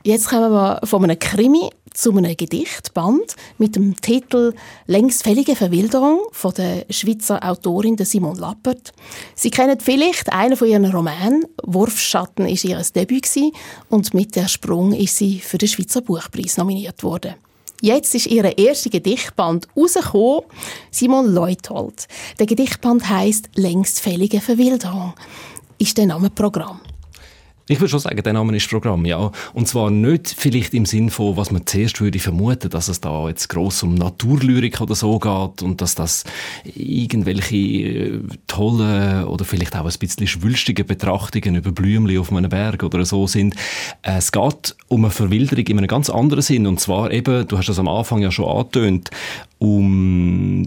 Jetzt 0.04 0.28
kommen 0.28 0.52
wir 0.52 0.78
von 0.84 1.04
einem 1.04 1.18
Krimi 1.18 1.70
zu 1.94 2.14
einem 2.14 2.36
Gedichtband 2.36 3.34
mit 3.56 3.76
dem 3.76 3.98
Titel 3.98 4.52
Längstfällige 4.86 5.56
Verwilderung 5.56 6.20
von 6.32 6.52
der 6.52 6.84
Schweizer 6.90 7.42
Autorin 7.42 7.96
Simon 7.96 8.36
Lappert. 8.36 8.92
Sie 9.34 9.50
kennen 9.50 9.80
vielleicht 9.80 10.30
einen 10.30 10.54
von 10.54 10.68
ihren 10.68 10.84
Romanen. 10.84 11.46
Wurfschatten 11.64 12.46
ist 12.46 12.66
ihr 12.66 12.82
Debüt 12.94 13.26
und 13.88 14.12
mit 14.12 14.36
der 14.36 14.48
Sprung 14.48 14.92
ist 14.92 15.16
sie 15.16 15.40
für 15.40 15.56
den 15.56 15.68
Schweizer 15.68 16.02
Buchpreis 16.02 16.58
nominiert 16.58 17.02
worden. 17.02 17.36
Jetzt 17.80 18.12
ist 18.16 18.26
ihr 18.26 18.58
erster 18.58 18.90
Gedichtband 18.90 19.68
rausgekommen, 19.76 20.42
Simon 20.90 21.32
Leuthold. 21.32 22.08
Der 22.40 22.46
Gedichtband 22.46 23.08
heißt 23.08 23.50
Längstfällige 23.54 24.40
Verwilderung. 24.40 25.14
Ist 25.78 25.96
der 25.96 26.06
Name 26.06 26.28
Programm? 26.28 26.80
Ich 27.70 27.80
würde 27.80 27.90
schon 27.90 28.00
sagen, 28.00 28.22
der 28.22 28.32
Name 28.32 28.56
ist 28.56 28.70
Programm, 28.70 29.04
ja. 29.04 29.30
Und 29.52 29.68
zwar 29.68 29.90
nicht 29.90 30.34
vielleicht 30.36 30.72
im 30.72 30.86
Sinn 30.86 31.10
von, 31.10 31.36
was 31.36 31.50
man 31.50 31.66
zuerst 31.66 32.00
würde 32.00 32.18
vermuten, 32.18 32.70
dass 32.70 32.88
es 32.88 33.02
da 33.02 33.28
jetzt 33.28 33.48
gross 33.48 33.82
um 33.82 33.94
Naturlyrik 33.94 34.80
oder 34.80 34.94
so 34.94 35.18
geht 35.18 35.62
und 35.62 35.82
dass 35.82 35.94
das 35.94 36.24
irgendwelche 36.64 37.56
äh, 37.56 38.20
tolle 38.46 39.28
oder 39.28 39.44
vielleicht 39.44 39.76
auch 39.76 39.84
ein 39.84 39.98
bisschen 39.98 40.26
schwülstige 40.26 40.82
Betrachtungen 40.82 41.56
über 41.56 41.70
Blümchen 41.70 42.18
auf 42.18 42.32
einem 42.32 42.48
Berg 42.48 42.82
oder 42.82 43.04
so 43.04 43.26
sind. 43.26 43.54
Es 44.00 44.32
geht 44.32 44.74
um 44.88 45.04
eine 45.04 45.10
Verwilderung 45.10 45.66
in 45.66 45.78
einem 45.78 45.88
ganz 45.88 46.08
anderen 46.08 46.42
Sinn 46.42 46.66
und 46.66 46.80
zwar 46.80 47.10
eben, 47.10 47.46
du 47.46 47.58
hast 47.58 47.68
das 47.68 47.78
am 47.78 47.88
Anfang 47.88 48.22
ja 48.22 48.30
schon 48.30 48.48
angetönt, 48.48 49.10
um 49.58 50.66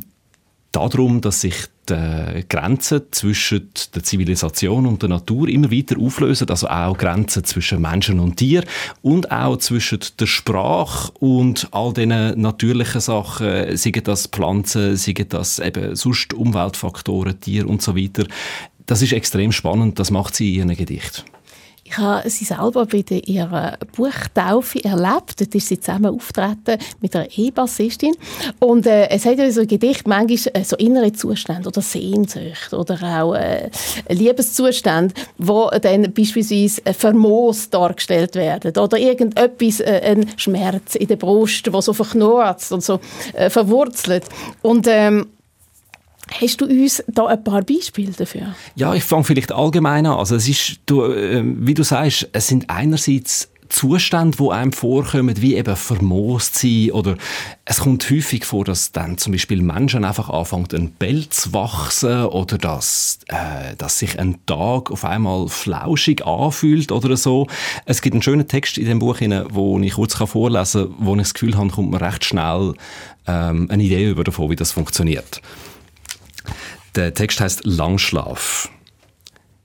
darum, 0.72 1.22
dass 1.22 1.42
sich 1.42 1.56
die 1.90 2.46
Grenzen 2.48 3.02
zwischen 3.12 3.70
der 3.94 4.04
Zivilisation 4.04 4.86
und 4.86 5.02
der 5.02 5.10
Natur 5.10 5.50
immer 5.50 5.72
weiter 5.72 6.00
auflösen, 6.00 6.50
also 6.50 6.68
auch 6.68 6.98
Grenzen 6.98 7.44
zwischen 7.44 7.82
Menschen 7.82 8.20
und 8.20 8.38
Tier 8.38 8.64
und 9.02 9.32
auch 9.32 9.58
zwischen 9.58 10.00
der 10.20 10.28
Sprache 10.28 11.12
und 11.20 11.68
all 11.72 11.94
diesen 11.94 12.40
natürlichen 12.40 13.02
Sachen, 13.02 13.76
seien 13.76 14.04
das 14.04 14.28
Pflanzen, 14.28 14.96
seien 14.96 15.26
das 15.30 15.60
eben 15.60 15.96
sonst 15.96 16.34
Umweltfaktoren, 16.34 17.40
Tier 17.40 17.68
und 17.68 17.82
so 17.82 17.96
weiter. 17.96 18.26
Das 18.86 19.02
ist 19.02 19.14
extrem 19.14 19.52
spannend, 19.52 20.00
das 20.00 20.12
macht 20.12 20.36
sie 20.36 20.58
in 20.58 20.70
ihrem 20.70 20.78
Gedicht. 20.78 21.26
Ich 21.92 21.98
habe 21.98 22.30
sie 22.30 22.46
selber 22.46 22.86
bei 22.86 23.04
ihrer 23.26 23.78
Buchtaufe 23.98 24.82
erlebt. 24.82 25.42
Dort 25.42 25.54
ist 25.54 25.68
sie 25.68 25.78
zusammen 25.78 26.16
auftreten 26.16 26.78
mit 27.02 27.14
einer 27.14 27.28
E-Bassistin. 27.36 28.14
Und 28.60 28.86
äh, 28.86 29.10
es 29.10 29.26
hat 29.26 29.38
ja 29.40 29.52
so 29.52 29.60
ein 29.60 29.68
Gedicht 29.68 30.08
manchmal 30.08 30.54
äh, 30.54 30.64
so 30.64 30.78
innere 30.78 31.12
Zustände 31.12 31.68
oder 31.68 31.82
Sehnsucht 31.82 32.72
oder 32.72 32.98
auch 33.04 33.34
äh, 33.34 33.70
Liebeszustände, 34.08 35.14
wo 35.38 35.70
dann 35.82 36.14
beispielsweise 36.14 36.86
äh, 36.86 36.94
vermoost 36.94 37.74
dargestellt 37.74 38.36
werden 38.36 38.78
oder 38.78 38.98
irgendetwas, 38.98 39.82
äh, 39.82 40.16
ein 40.16 40.30
Schmerz 40.38 40.96
in 40.96 41.10
der 41.10 41.18
Brust, 41.18 41.74
wo 41.74 41.82
so 41.82 41.92
verknurrt 41.92 42.72
und 42.72 42.86
so 42.86 43.02
äh, 43.34 43.50
verwurzelt. 43.50 44.24
Und 44.62 44.88
ähm, 44.88 45.28
Hast 46.40 46.62
du 46.62 46.66
uns 46.66 47.04
da 47.08 47.28
ein 47.28 47.44
paar 47.44 47.62
Beispiele 47.62 48.12
dafür? 48.12 48.56
Ja, 48.76 48.94
ich 48.94 49.04
fange 49.04 49.24
vielleicht 49.24 49.52
allgemein 49.52 50.06
an. 50.06 50.18
Also 50.18 50.36
es 50.36 50.48
ist, 50.48 50.80
du, 50.86 51.04
äh, 51.04 51.44
wie 51.44 51.74
du 51.74 51.84
sagst, 51.84 52.30
es 52.32 52.48
sind 52.48 52.70
einerseits 52.70 53.50
Zustände, 53.72 54.38
die 54.38 54.50
einem 54.50 54.74
vorkommen, 54.74 55.42
wie 55.42 55.56
eben 55.56 55.76
vermoost 55.76 56.56
sein 56.56 56.92
oder 56.92 57.16
es 57.66 57.80
kommt 57.80 58.10
häufig 58.10 58.46
vor, 58.46 58.66
dass 58.66 58.92
dann 58.92 59.18
zum 59.18 59.32
Beispiel 59.32 59.62
Menschen 59.62 60.04
einfach 60.04 60.30
anfangen, 60.30 60.68
ein 60.74 60.92
Pelz 60.92 61.50
wachsen 61.54 62.26
oder 62.26 62.58
dass, 62.58 63.20
äh, 63.28 63.76
dass 63.78 64.00
sich 64.00 64.20
ein 64.20 64.46
Tag 64.46 64.92
auf 64.92 65.06
einmal 65.06 65.48
flauschig 65.48 66.26
anfühlt 66.26 66.92
oder 66.92 67.16
so. 67.16 67.48
Es 67.86 68.02
gibt 68.02 68.14
einen 68.14 68.22
schönen 68.22 68.48
Text 68.48 68.78
in 68.78 68.86
dem 68.86 69.00
Buch, 69.00 69.20
wo 69.50 69.80
ich 69.80 69.94
kurz 69.94 70.16
vorlesen 70.16 70.90
kann, 70.90 70.96
wo 71.00 71.14
ich 71.16 71.22
das 71.22 71.34
Gefühl 71.34 71.58
habe, 71.58 71.70
kommt 71.70 71.92
man 71.92 72.04
recht 72.04 72.26
schnell 72.26 72.74
ähm, 73.26 73.68
eine 73.70 73.84
Idee 73.84 74.10
über 74.10 74.24
davon, 74.24 74.50
wie 74.50 74.56
das 74.56 74.72
funktioniert. 74.74 75.42
Der 76.96 77.14
Text 77.14 77.40
heißt 77.40 77.62
Langschlaf. 77.64 78.70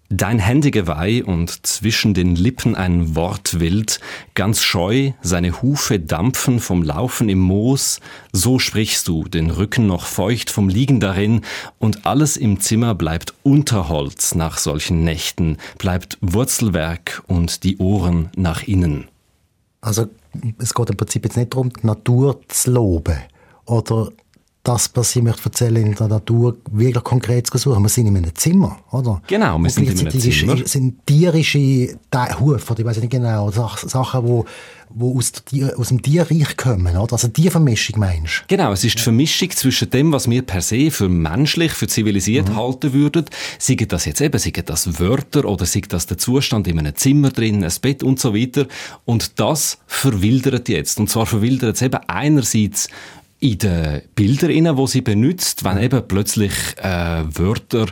Dein 0.08 0.38
Händegeweih 0.38 1.24
und 1.24 1.66
zwischen 1.66 2.14
den 2.14 2.36
Lippen 2.36 2.76
ein 2.76 3.16
Wortwild, 3.16 3.98
ganz 4.34 4.62
scheu, 4.62 5.10
seine 5.22 5.60
Hufe 5.60 5.98
dampfen 5.98 6.60
vom 6.60 6.84
Laufen 6.84 7.28
im 7.28 7.40
Moos, 7.40 7.98
so 8.32 8.60
sprichst 8.60 9.08
du, 9.08 9.24
den 9.24 9.50
Rücken 9.50 9.88
noch 9.88 10.06
feucht 10.06 10.50
vom 10.50 10.68
Liegen 10.68 11.00
darin, 11.00 11.40
und 11.80 12.06
alles 12.06 12.36
im 12.36 12.60
Zimmer 12.60 12.94
bleibt 12.94 13.34
Unterholz 13.42 14.36
nach 14.36 14.58
solchen 14.58 15.02
Nächten, 15.02 15.56
bleibt 15.78 16.18
Wurzelwerk 16.20 17.24
und 17.26 17.64
die 17.64 17.78
Ohren 17.78 18.30
nach 18.36 18.62
innen. 18.62 19.08
Also 19.80 20.06
es 20.58 20.72
geht 20.72 20.90
im 20.90 20.96
Prinzip 20.96 21.24
jetzt 21.24 21.36
nicht 21.36 21.52
darum, 21.52 21.70
die 21.70 21.84
Natur 21.84 22.40
zu 22.46 22.70
loben 22.70 23.18
oder 23.64 24.12
das, 24.66 24.90
was 24.94 25.14
ich 25.14 25.22
möchte 25.22 25.44
erzählen 25.44 25.86
in 25.86 25.94
der 25.94 26.08
Natur, 26.08 26.56
wirklich 26.72 27.04
konkret 27.04 27.46
zu 27.46 27.56
suchen. 27.56 27.82
Wir 27.82 27.88
sind 27.88 28.08
in 28.08 28.16
einem 28.16 28.34
Zimmer, 28.34 28.78
oder? 28.90 29.22
Genau, 29.28 29.58
wir 29.58 29.70
sind 29.70 29.88
in 29.88 29.98
einem 29.98 30.20
Zimmer. 30.20 30.60
Ist, 30.60 30.72
sind 30.72 31.06
tierische 31.06 31.96
Hufe, 32.40 32.74
ich 32.76 32.84
weiß 32.84 32.98
nicht 32.98 33.10
genau, 33.10 33.50
Sachen, 33.50 34.26
wo, 34.26 34.44
wo 34.90 35.16
aus, 35.16 35.32
der, 35.52 35.78
aus 35.78 35.88
dem 35.88 36.02
Tierreich 36.02 36.56
kommen, 36.56 36.96
oder? 36.96 37.12
Also 37.12 37.28
Tiervermischung 37.28 38.00
meinst 38.00 38.42
du? 38.42 38.56
Genau, 38.56 38.72
es 38.72 38.82
ist 38.82 38.98
die 38.98 39.02
Vermischung 39.02 39.50
zwischen 39.50 39.90
dem, 39.90 40.12
was 40.12 40.28
wir 40.28 40.42
per 40.42 40.62
se 40.62 40.90
für 40.90 41.08
menschlich, 41.08 41.72
für 41.72 41.86
zivilisiert 41.86 42.48
mhm. 42.48 42.56
halten 42.56 42.92
würden, 42.92 43.26
sei 43.58 43.74
das 43.74 44.04
jetzt 44.04 44.20
eben, 44.20 44.38
sei 44.38 44.50
das 44.50 44.98
Wörter 44.98 45.44
oder 45.44 45.64
sei 45.64 45.82
das 45.88 46.06
der 46.06 46.18
Zustand 46.18 46.66
in 46.66 46.78
einem 46.78 46.96
Zimmer 46.96 47.30
drin, 47.30 47.62
ein 47.62 47.72
Bett 47.80 48.02
und 48.02 48.18
so 48.18 48.34
weiter. 48.34 48.66
Und 49.04 49.38
das 49.38 49.78
verwildert 49.86 50.68
jetzt. 50.68 50.98
Und 50.98 51.08
zwar 51.08 51.26
verwildert 51.26 51.76
es 51.76 51.82
eben 51.82 52.00
einerseits 52.08 52.88
in 53.40 53.58
den 53.58 54.02
Bildern, 54.14 54.76
die 54.76 54.86
sie 54.86 55.00
benutzt, 55.00 55.64
wenn 55.64 55.78
eben 55.78 56.06
plötzlich 56.08 56.52
äh, 56.78 57.22
Wörter 57.28 57.86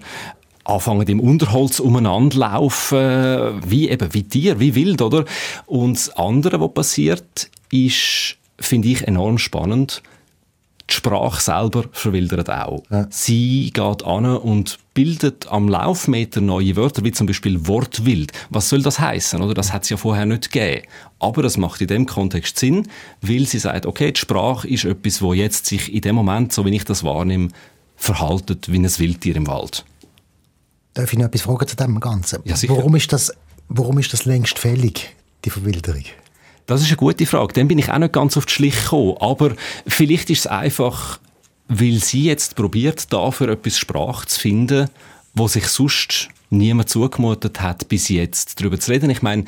anfangen 0.64 1.06
im 1.06 1.20
Unterholz 1.20 1.80
umeinander 1.80 2.38
laufen, 2.38 3.60
wie 3.68 3.90
eben 3.90 4.14
wie 4.14 4.22
Tier, 4.22 4.60
wie 4.60 4.74
wild, 4.74 5.02
oder? 5.02 5.24
Und 5.66 5.94
das 5.94 6.16
andere, 6.16 6.60
was 6.60 6.72
passiert, 6.72 7.50
ist, 7.70 8.36
finde 8.58 8.88
ich, 8.88 9.06
enorm 9.06 9.38
spannend 9.38 10.02
die 10.91 10.95
Sprache 10.95 11.41
selber 11.43 11.85
verwildert 11.93 12.50
auch. 12.50 12.83
Ja. 12.91 13.07
Sie 13.09 13.71
geht 13.73 14.05
an 14.05 14.26
und 14.26 14.79
bildet 14.93 15.49
am 15.49 15.69
Laufmeter 15.69 16.41
neue 16.41 16.76
Wörter, 16.76 17.03
wie 17.05 17.12
zum 17.12 17.26
Beispiel 17.26 17.67
Wortwild. 17.67 18.33
Was 18.50 18.69
soll 18.69 18.83
das 18.83 18.99
heißen? 18.99 19.41
Oder 19.41 19.55
das 19.55 19.73
hat 19.73 19.85
es 19.85 19.88
ja 19.88 19.97
vorher 19.97 20.26
nicht 20.26 20.53
gegeben. 20.53 20.87
Aber 21.19 21.43
das 21.43 21.57
macht 21.57 21.81
in 21.81 21.87
dem 21.87 22.07
Kontext 22.07 22.59
Sinn, 22.59 22.88
weil 23.23 23.47
sie 23.47 23.59
sagt, 23.59 23.87
okay, 23.87 24.12
die 24.12 24.21
Sprache 24.21 24.69
ist 24.69 24.85
etwas, 24.85 25.23
wo 25.23 25.33
jetzt 25.33 25.67
sich 25.67 25.93
in 25.93 26.03
dem 26.03 26.17
Moment, 26.17 26.53
so 26.53 26.67
wie 26.67 26.76
ich 26.76 26.85
das 26.85 27.03
wahrnehme, 27.03 27.49
verhaltet 27.97 28.71
wie 28.71 28.79
ein 28.79 28.99
Wildtier 28.99 29.37
im 29.37 29.47
Wald. 29.47 29.85
Darf 30.93 31.12
ich 31.12 31.19
noch 31.19 31.26
etwas 31.26 31.43
fragen 31.43 31.67
zu 31.67 31.76
dem 31.76 31.99
Ganzen? 31.99 32.41
Ja, 32.45 32.57
warum 32.69 32.95
ist 32.95 33.12
das, 33.12 33.33
warum 33.69 33.99
ist 33.99 34.12
das 34.12 34.26
längst 34.26 34.59
fällig, 34.59 35.14
die 35.45 35.50
Verwilderung? 35.50 36.05
Das 36.66 36.80
ist 36.80 36.88
eine 36.88 36.97
gute 36.97 37.26
Frage. 37.26 37.52
Dann 37.52 37.68
bin 37.68 37.78
ich 37.78 37.90
auch 37.90 37.99
nicht 37.99 38.12
ganz 38.12 38.37
auf 38.37 38.47
die 38.47 38.52
Schliche 38.52 38.83
gekommen. 38.83 39.16
Aber 39.21 39.52
vielleicht 39.87 40.30
ist 40.30 40.40
es 40.40 40.47
einfach, 40.47 41.18
weil 41.68 42.02
sie 42.02 42.25
jetzt 42.25 42.56
probiert, 42.56 43.12
dafür 43.12 43.50
etwas 43.50 43.78
Sprache 43.78 44.26
zu 44.26 44.40
finden, 44.40 44.88
wo 45.35 45.49
sich 45.49 45.66
sonst 45.68 46.28
niemand 46.50 46.88
zugemutet 46.88 47.61
hat, 47.61 47.88
bis 47.88 48.09
jetzt 48.09 48.61
darüber 48.61 48.78
zu 48.78 48.90
reden. 48.90 49.11
Ich 49.11 49.23
meine, 49.23 49.44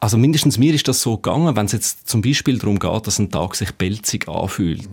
also 0.00 0.16
mindestens 0.16 0.58
mir 0.58 0.72
ist 0.74 0.86
das 0.88 1.02
so 1.02 1.16
gegangen, 1.16 1.56
wenn 1.56 1.66
es 1.66 1.72
jetzt 1.72 2.08
zum 2.08 2.22
Beispiel 2.22 2.58
darum 2.58 2.78
geht, 2.78 3.06
dass 3.06 3.18
ein 3.18 3.30
Tag 3.30 3.56
sich 3.56 3.76
pelzig 3.76 4.28
anfühlt. 4.28 4.88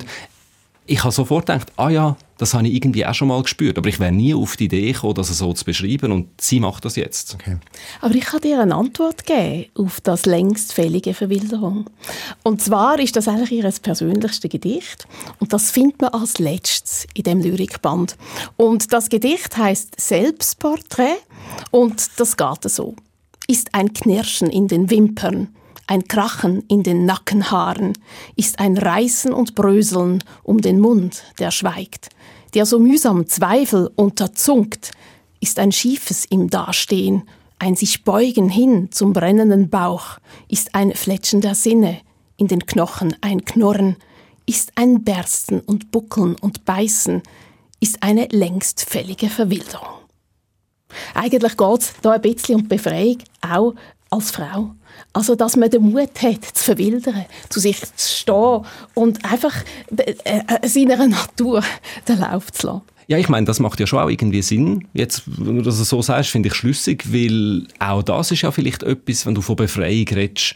Ich 0.88 1.03
habe 1.03 1.13
sofort 1.13 1.45
gedacht, 1.45 1.72
ah 1.77 1.89
ja, 1.89 2.17
das 2.38 2.54
habe 2.54 2.68
ich 2.68 2.74
irgendwie 2.74 3.06
auch 3.06 3.13
schon 3.13 3.27
mal 3.27 3.42
gespürt, 3.42 3.77
aber 3.77 3.89
ich 3.89 4.00
wäre 4.00 4.12
nie 4.12 4.34
auf 4.34 4.58
die 4.58 4.65
Idee 4.65 4.92
gekommen, 4.92 5.13
das 5.15 5.27
so 5.27 5.54
zu 5.54 5.65
beschreiben 5.65 6.12
und 6.12 6.30
sie 6.39 6.60
macht 6.60 6.86
das 6.86 6.96
jetzt. 6.96 7.36
Okay. 7.36 7.58
Aber 8.01 8.15
ich 8.15 8.25
kann 8.25 8.42
dir 8.42 8.60
eine 8.60 8.75
Antwort 8.75 9.25
geben 9.25 9.65
auf 9.75 10.01
das 10.01 10.25
längst 10.25 10.74
fällige 10.74 11.13
Verwilderung. 11.13 11.89
Und 12.44 12.62
zwar 12.62 13.00
ist 13.00 13.15
das 13.15 13.27
eigentlich 13.27 13.51
ihr 13.51 13.72
persönlichste 13.82 14.50
Gedicht 14.50 15.08
und 15.39 15.54
das 15.54 15.72
findet 15.72 16.01
man 16.01 16.12
als 16.12 16.39
letztes 16.39 17.08
in 17.13 17.24
dem 17.24 17.42
Lyrikband. 17.42 18.18
Und 18.58 18.94
das 18.94 19.10
Gedicht 19.10 19.58
heißt 19.58 20.00
Selbstporträt 20.00 21.18
und 21.72 22.20
das 22.20 22.38
geht 22.38 22.70
so 22.70 22.96
ist 23.48 23.74
ein 23.74 23.94
Knirschen 23.94 24.50
in 24.50 24.68
den 24.68 24.89
Wimpern, 24.89 25.50
ein 25.88 26.08
Krachen 26.08 26.63
in 26.68 26.84
den 26.84 27.06
Nackenhaaren, 27.06 27.94
ist 28.36 28.60
ein 28.60 28.77
Reißen 28.77 29.34
und 29.34 29.56
Bröseln 29.56 30.24
um 30.44 30.62
den 30.62 30.80
Mund, 30.80 31.24
der 31.39 31.51
schweigt, 31.51 32.10
der 32.54 32.65
so 32.65 32.80
mühsam 32.80 33.27
Zweifel 33.27 33.92
unterzunkt, 33.96 34.92
ist 35.39 35.60
ein 35.60 35.72
Schiefes 35.72 36.25
im 36.25 36.50
Dastehen, 36.50 37.24
ein 37.60 37.75
sich 37.75 38.04
beugen 38.04 38.50
hin 38.50 38.92
zum 38.92 39.13
brennenden 39.13 39.70
Bauch, 39.70 40.18
ist 40.48 40.75
ein 40.75 40.94
Fletschen 40.94 41.42
der 41.42 41.56
Sinne, 41.56 42.01
in 42.38 42.48
den 42.48 42.65
Knochen 42.65 43.15
ein 43.22 43.46
Knurren, 43.46 43.98
ist 44.46 44.74
ein 44.75 45.04
Bersten 45.04 45.60
und 45.62 45.92
Buckeln 45.92 46.36
und 46.42 46.65
Beißen, 46.65 47.22
ist 47.80 48.01
eine 48.01 48.27
längst 48.32 48.82
fällige 48.82 49.30
Verwilderung. 49.30 49.88
Eigentlich 51.13 51.58
geht 51.58 51.80
es 51.80 51.96
hier 52.01 52.12
ein 52.12 52.22
bisschen 52.22 52.62
um 52.62 52.68
Befreiung, 52.68 53.18
auch 53.42 53.74
als 54.10 54.32
Frau. 54.32 54.72
Also, 55.15 55.36
dass 55.36 55.55
man 55.55 55.69
den 55.69 55.81
Mut 55.81 56.22
hat, 56.22 56.43
zu 56.43 56.65
verwildern, 56.65 57.24
zu 57.48 57.62
sich 57.62 57.79
zu 57.95 58.15
stehen 58.15 58.65
und 58.95 59.24
einfach 59.24 59.55
äh, 59.95 60.13
äh, 60.25 60.67
seiner 60.67 61.07
Natur 61.07 61.63
den 62.05 62.19
Lauf 62.19 62.51
zu 62.51 62.67
lassen. 62.67 62.81
Ja, 63.07 63.17
ich 63.17 63.29
meine, 63.29 63.45
das 63.45 63.62
macht 63.62 63.79
ja 63.79 63.88
schon 63.88 64.00
auch 64.00 64.10
irgendwie 64.10 64.41
Sinn. 64.41 64.89
Jetzt, 64.93 65.24
wenn 65.25 65.55
du 65.55 65.62
das 65.62 65.77
so 65.77 66.01
sagst, 66.01 66.31
finde 66.31 66.50
ich 66.50 66.55
schlüssig, 66.55 67.13
weil 67.13 67.65
auch 67.79 68.03
das 68.03 68.31
ist 68.31 68.41
ja 68.41 68.51
vielleicht 68.51 68.84
etwas, 68.84 69.25
wenn 69.25 69.36
du 69.36 69.41
von 69.41 69.55
Befreiung 69.55 70.05
redest, 70.10 70.53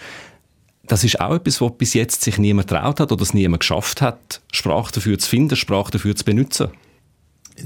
das 0.88 1.06
ist 1.06 1.22
auch 1.22 1.36
etwas, 1.36 1.62
was 1.62 1.78
bis 1.78 1.94
jetzt 1.94 2.24
sich 2.24 2.38
niemand 2.38 2.70
traut 2.70 3.00
hat 3.00 3.13
oder 3.13 3.22
es 3.22 3.34
niemand 3.34 3.62
geschafft 3.62 4.01
hat, 4.01 4.42
Sprache 4.51 4.92
dafür 4.92 5.18
zu 5.20 5.30
finden, 5.30 5.56
Sprache 5.56 5.92
dafür 5.92 6.18
zu 6.18 6.25
benutzen 6.25 6.70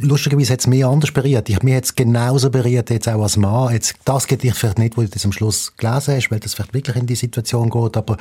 lustigerweise 0.02 0.54
hat 0.54 0.60
es 0.60 0.68
mich 0.68 0.86
anders 0.86 1.12
berührt. 1.12 1.50
Ich, 1.50 1.62
mich 1.64 1.76
hat 1.76 1.86
es 1.86 1.96
genauso 1.96 2.50
berührt, 2.50 2.90
jetzt 2.90 3.08
auch 3.08 3.22
als 3.22 3.38
Mann. 3.38 3.74
Jetzt, 3.74 3.96
das 4.06 4.28
Gedicht 4.28 4.58
vielleicht 4.58 4.80
nicht, 4.80 4.98
wo 4.98 5.02
du 5.02 5.08
das 5.08 5.26
am 5.26 5.32
Schluss 5.32 5.76
gelesen 5.78 6.16
hast, 6.16 6.32
weil 6.32 6.40
das 6.40 6.54
vielleicht 6.54 6.74
wirklich 6.74 6.96
in 6.96 7.06
die 7.06 7.16
Situation 7.16 7.70
geht, 7.70 7.98
aber, 7.98 8.18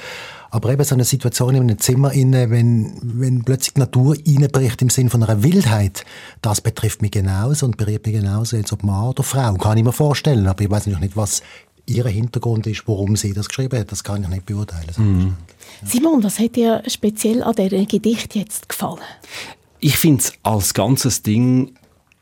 aber 0.51 0.73
eben 0.73 0.85
so 0.85 0.95
eine 0.95 1.05
Situation 1.05 1.55
in 1.55 1.63
einem 1.63 1.79
Zimmer 1.79 2.13
inne, 2.13 2.51
wenn, 2.51 2.93
wenn 3.03 3.45
plötzlich 3.45 3.75
die 3.75 3.81
Natur 3.81 4.17
reinbricht 4.17 4.83
im 4.83 4.91
Sinn 4.91 5.11
von 5.11 5.23
einer 5.23 5.43
Wildheit, 5.43 6.05
das 6.41 6.61
betrifft 6.61 7.03
mich 7.03 7.13
genauso 7.13 7.67
und 7.67 7.77
berührt 7.77 8.07
mich 8.07 8.15
genauso, 8.15 8.57
jetzt 8.57 8.73
ob 8.73 8.83
Mann 8.83 9.09
oder 9.09 9.23
Frau. 9.23 9.55
Kann 9.55 9.79
ich 9.79 9.85
mir 9.85 9.93
vorstellen, 9.93 10.47
aber 10.47 10.63
ich 10.63 10.71
weiß 10.71 10.87
natürlich 10.87 11.01
nicht, 11.01 11.17
was 11.17 11.43
ihr 11.87 12.07
Hintergrund 12.07 12.67
ist, 12.67 12.87
warum 12.87 13.17
sie 13.17 13.33
das 13.33 13.49
geschrieben 13.49 13.79
hat. 13.79 13.91
Das 13.93 14.05
kann 14.05 14.23
ich 14.23 14.29
nicht 14.29 14.47
beurteilen. 14.47 14.89
Mhm. 14.97 15.37
Simon, 15.85 16.23
was 16.23 16.39
hat 16.39 16.57
dir 16.57 16.83
speziell 16.87 17.43
an 17.43 17.55
diesem 17.55 17.87
Gedicht 17.87 18.35
jetzt 18.35 18.69
gefallen? 18.69 19.01
Ich 19.85 19.99
finde 19.99 20.23
es 20.23 20.33
als 20.45 20.75
ganzes 20.75 21.23
Ding 21.23 21.75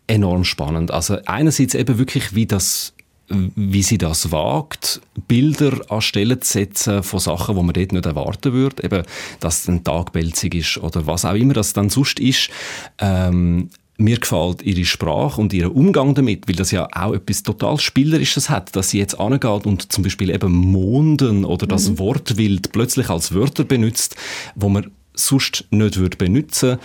enorm 0.06 0.44
spannend. 0.44 0.90
Also 0.90 1.18
einerseits 1.26 1.74
eben 1.74 1.98
wirklich, 1.98 2.34
wie 2.34 2.46
das 2.46 2.94
wie 3.30 3.82
sie 3.82 3.98
das 3.98 4.32
wagt, 4.32 5.00
Bilder 5.28 5.80
an 5.88 6.00
Stellen 6.00 6.42
zu 6.42 6.52
setzen 6.52 7.04
von 7.04 7.20
Sachen, 7.20 7.54
wo 7.54 7.62
man 7.62 7.74
dort 7.74 7.92
nicht 7.92 8.06
erwarten 8.06 8.52
würde, 8.52 8.82
eben, 8.82 9.04
dass 9.38 9.60
es 9.60 9.68
ein 9.68 9.84
Tag 9.84 10.12
belzig 10.12 10.56
ist 10.56 10.78
oder 10.78 11.06
was 11.06 11.24
auch 11.24 11.34
immer 11.34 11.54
das 11.54 11.72
dann 11.72 11.90
sonst 11.90 12.18
ist. 12.18 12.50
Ähm, 12.98 13.70
mir 13.98 14.18
gefällt 14.18 14.62
ihre 14.62 14.84
Sprache 14.84 15.40
und 15.40 15.52
ihr 15.52 15.72
Umgang 15.74 16.14
damit, 16.14 16.48
weil 16.48 16.56
das 16.56 16.72
ja 16.72 16.88
auch 16.90 17.12
etwas 17.12 17.44
total 17.44 17.78
Spielerisches 17.78 18.50
hat, 18.50 18.74
dass 18.74 18.90
sie 18.90 18.98
jetzt 18.98 19.20
angeht 19.20 19.64
und 19.64 19.92
zum 19.92 20.02
Beispiel 20.02 20.30
eben 20.30 20.52
Monden 20.52 21.44
oder 21.44 21.68
das 21.68 21.88
mhm. 21.88 21.98
Wortwild 22.00 22.72
plötzlich 22.72 23.10
als 23.10 23.32
Wörter 23.32 23.62
benutzt, 23.62 24.16
wo 24.56 24.68
man 24.68 24.90
sonst 25.14 25.66
nicht 25.70 25.98
würde 25.98 26.16
benutzen 26.16 26.70
würde 26.70 26.80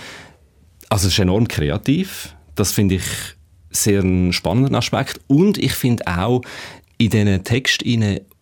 also 0.90 1.08
es 1.08 1.14
ist 1.14 1.20
enorm 1.20 1.48
kreativ. 1.48 2.36
Das 2.56 2.72
finde 2.72 2.96
ich 2.96 3.04
sehr 3.72 4.02
einen 4.02 4.34
spannenden 4.34 4.76
Aspekt. 4.76 5.20
Und 5.28 5.58
ich 5.58 5.74
finde 5.74 6.08
auch, 6.08 6.42
in 6.98 7.10
diesen 7.10 7.44
Texten, 7.44 7.88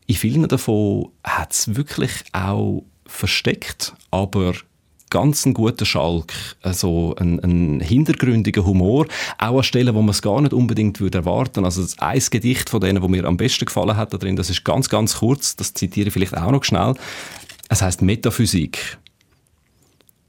in 0.06 0.16
vielen 0.16 0.48
davon 0.48 1.10
hat 1.24 1.54
es 1.54 1.76
wirklich 1.76 2.12
auch 2.34 2.84
versteckt, 3.08 3.94
aber 4.12 4.54
ganz 5.10 5.46
einen 5.46 5.54
guten 5.54 5.86
Schalk, 5.86 6.34
also 6.64 7.16
einen, 7.18 7.40
einen 7.42 7.80
hintergründigen 7.80 8.66
Humor, 8.66 9.06
auch 9.38 9.58
an 9.58 9.64
Stellen, 9.64 9.94
wo 9.94 10.02
man 10.02 10.10
es 10.10 10.24
gar 10.24 10.42
nicht 10.42 10.54
unbedingt 10.54 11.00
würde 11.00 11.20
erwarten. 11.20 11.66
Also 11.66 11.84
das 11.84 12.00
ein 12.00 12.22
Gedicht 12.32 12.70
von 12.70 12.82
denen, 12.82 13.02
wo 13.04 13.08
mir 13.08 13.26
am 13.26 13.38
besten 13.38 13.66
gefallen 13.66 13.96
hat 13.96 14.12
da 14.12 14.18
drin, 14.18 14.36
das 14.36 14.50
ist 14.50 14.66
ganz, 14.66 14.90
ganz 14.90 15.18
kurz, 15.18 15.56
das 15.56 15.74
zitiere 15.76 16.08
ich 16.08 16.14
vielleicht 16.14 16.36
auch 16.36 16.52
noch 16.52 16.64
schnell. 16.64 16.96
Es 17.70 17.84
heißt 17.84 18.02
Metaphysik. 18.02 18.98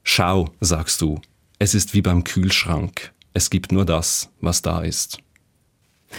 Schau, 0.03 0.50
sagst 0.61 1.00
du, 1.00 1.18
es 1.64 1.74
ist 1.74 1.94
wie 1.94 2.03
beim 2.03 2.24
Kühlschrank. 2.24 3.12
Es 3.33 3.48
gibt 3.48 3.72
nur 3.72 3.87
das, 3.87 4.29
was 4.40 4.61
da 4.61 4.83
ist. 4.83 5.18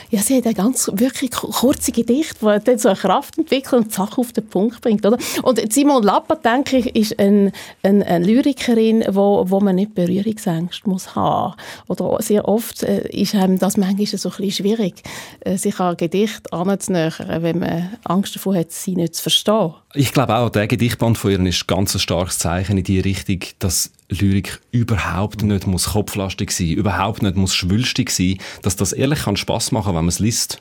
Ja, 0.10 0.22
sie 0.22 0.38
hat 0.38 0.48
ein 0.48 0.54
ganz 0.54 0.90
wirklich 0.94 1.32
kurze 1.32 1.92
Gedicht, 1.92 2.42
wo 2.42 2.58
dann 2.58 2.78
so 2.78 2.90
eine 2.90 2.98
Kraft 2.98 3.38
entwickelt 3.38 3.74
und 3.74 3.92
die 3.92 3.96
Sache 3.96 4.20
auf 4.20 4.34
den 4.34 4.46
Punkt 4.48 4.82
bringt, 4.82 5.06
oder? 5.06 5.18
Und 5.44 5.72
Simon 5.72 6.04
Lappa, 6.04 6.36
denke 6.36 6.78
ich, 6.78 6.96
ist 6.96 7.20
eine 7.20 7.52
ein, 7.84 8.04
ein 8.04 8.24
Lyrikerin, 8.24 9.06
wo, 9.10 9.46
wo 9.50 9.60
man 9.60 9.76
nicht 9.76 9.96
Berührungsängste 9.96 10.90
muss 10.90 11.16
haben. 11.16 11.56
Oder 11.88 12.18
sehr 12.22 12.48
oft 12.48 12.84
äh, 12.84 13.08
ist 13.10 13.36
einem 13.36 13.60
das 13.60 13.78
manchmal 13.78 14.06
so 14.06 14.30
ein 14.30 14.36
bisschen 14.38 14.66
schwierig, 14.66 15.04
äh, 15.42 15.58
sich 15.58 15.80
an 15.80 15.96
Gedicht 15.96 16.52
anzunähern, 16.52 17.42
wenn 17.44 17.60
man 17.60 17.98
Angst 18.04 18.36
davor 18.36 18.56
hat, 18.56 18.72
sie 18.72 18.96
nicht 18.96 19.16
zu 19.16 19.24
verstehen. 19.24 19.74
Ich 19.94 20.12
glaube 20.12 20.36
auch, 20.36 20.50
der 20.50 20.68
Gedichtband 20.68 21.18
von 21.18 21.32
ihr 21.32 21.40
ist 21.46 21.68
ganz 21.68 21.96
ein 21.96 22.00
starkes 22.00 22.38
Zeichen 22.38 22.78
in 22.78 22.84
die 22.84 23.00
Richtung, 23.00 23.40
dass 23.60 23.92
Lyrik 24.10 24.62
überhaupt 24.72 25.44
nicht 25.44 25.68
muss 25.68 25.90
kopflastig 25.92 26.52
sein, 26.52 26.70
überhaupt 26.70 27.24
nicht 27.24 27.36
muss 27.36 27.56
schwülstig 27.56 28.12
sein, 28.12 28.38
dass 28.62 28.76
das 28.76 28.94
ehrlich 28.94 29.24
kann 29.24 29.38
Spaß 29.38 29.72
machen, 29.72 29.90
wenn 29.90 30.06
man 30.06 30.08
es 30.08 30.20
liest. 30.20 30.60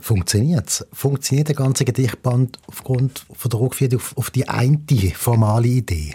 Funktioniert 0.00 0.86
Funktioniert 0.92 1.48
der 1.48 1.56
ganze 1.56 1.84
Gedichtband 1.84 2.58
aufgrund 2.66 3.26
von 3.32 3.50
der 3.50 3.60
Rückführung 3.60 3.96
auf, 3.96 4.16
auf 4.16 4.30
die 4.30 4.48
eine 4.48 4.80
formale 5.14 5.68
Idee? 5.68 6.14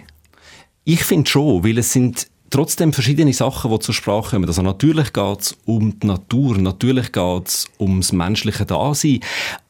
Ich 0.86 1.04
finde 1.04 1.30
schon, 1.30 1.64
weil 1.64 1.78
es 1.78 1.92
sind 1.92 2.28
trotzdem 2.54 2.94
verschiedene 2.94 3.34
Sachen, 3.34 3.72
die 3.72 3.80
zur 3.80 3.96
Sprache 3.96 4.36
kommen. 4.36 4.48
Also 4.48 4.62
natürlich 4.62 5.12
geht 5.12 5.40
es 5.40 5.58
um 5.66 6.00
die 6.00 6.06
Natur, 6.06 6.58
natürlich 6.60 7.12
geht 7.12 7.48
es 7.48 7.66
ums 7.80 8.12
menschliche 8.12 8.66
Dasein, 8.66 9.22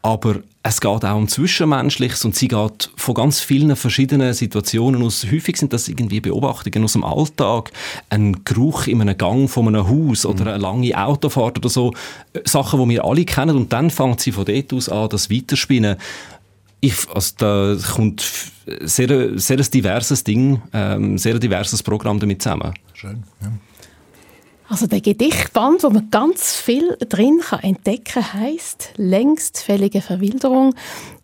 aber 0.01 0.41
es 0.63 0.81
geht 0.81 1.05
auch 1.05 1.15
um 1.15 1.29
Zwischenmenschliches 1.29 2.25
und 2.25 2.35
sie 2.35 2.49
geht 2.49 2.89
von 2.95 3.15
ganz 3.15 3.39
vielen 3.39 3.75
verschiedenen 3.77 4.33
Situationen 4.33 5.01
aus. 5.01 5.25
Häufig 5.31 5.57
sind 5.57 5.71
das 5.71 5.87
irgendwie 5.87 6.19
Beobachtungen 6.19 6.83
aus 6.83 6.93
dem 6.93 7.05
Alltag, 7.05 7.71
ein 8.09 8.43
Geruch 8.43 8.87
in 8.87 8.99
einem 8.99 9.17
Gang 9.17 9.49
von 9.49 9.67
einem 9.67 9.87
Haus 9.87 10.25
oder 10.25 10.47
eine 10.47 10.57
lange 10.57 10.97
Autofahrt 10.97 11.57
oder 11.57 11.69
so. 11.69 11.93
Sachen, 12.45 12.81
die 12.81 12.95
wir 12.95 13.05
alle 13.05 13.23
kennen 13.23 13.55
und 13.55 13.71
dann 13.71 13.91
fängt 13.91 14.19
sie 14.19 14.33
von 14.33 14.45
dort 14.45 14.73
aus 14.73 14.89
an, 14.89 15.09
das 15.09 15.29
weiterspinnen 15.29 15.97
ich, 16.83 17.09
also 17.13 17.33
da 17.37 17.77
kommt 17.93 18.25
sehr, 18.81 19.39
sehr 19.39 19.57
ein 19.57 19.71
diverses 19.71 20.23
Ding, 20.23 20.61
ähm, 20.73 21.17
sehr 21.17 21.39
diverses 21.39 21.81
Programm 21.81 22.19
damit 22.19 22.41
zusammen. 22.41 22.73
Schön, 22.93 23.23
ja. 23.41 23.51
Also 24.67 24.87
der 24.87 25.01
Gedichtband, 25.01 25.83
wo 25.83 25.89
man 25.89 26.09
ganz 26.09 26.55
viel 26.55 26.97
drin 26.97 27.41
kann 27.41 27.59
entdecken 27.59 28.33
heißt 28.33 28.93
Längstfällige 28.97 30.01
Verwilderung. 30.01 30.73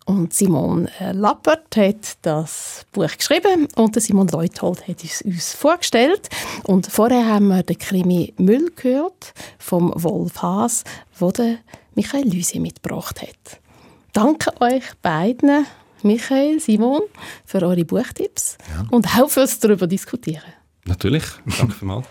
Und 0.06 0.32
Simon 0.32 0.88
äh, 0.98 1.12
Lappert 1.12 1.76
hat 1.76 2.18
das 2.22 2.86
Buch 2.92 3.10
geschrieben 3.16 3.68
und 3.76 4.00
Simon 4.00 4.28
Leuthold 4.28 4.86
hat 4.86 5.04
es 5.04 5.22
uns 5.22 5.52
vorgestellt. 5.54 6.28
Und 6.64 6.86
vorher 6.86 7.26
haben 7.26 7.48
wir 7.48 7.62
den 7.62 7.78
Krimi 7.78 8.32
Müll 8.38 8.70
gehört 8.76 9.34
vom 9.58 9.92
Wolf 9.94 10.40
Haas, 10.42 10.84
wo 11.18 11.30
der 11.30 11.58
Michael 11.94 12.32
Lüsi 12.32 12.60
mitgebracht 12.60 13.20
hat. 13.20 13.60
Danke 14.12 14.52
euch 14.60 14.82
beiden, 15.02 15.66
Michael, 16.02 16.60
Simon, 16.60 17.02
für 17.44 17.62
eure 17.62 17.84
Buchtipps 17.84 18.58
ja. 18.74 18.84
und 18.90 19.06
auch 19.18 19.30
fürs 19.30 19.58
darüber 19.60 19.86
diskutieren. 19.86 20.42
Natürlich, 20.84 21.24
danke 21.58 21.74
vielmals. 21.74 22.06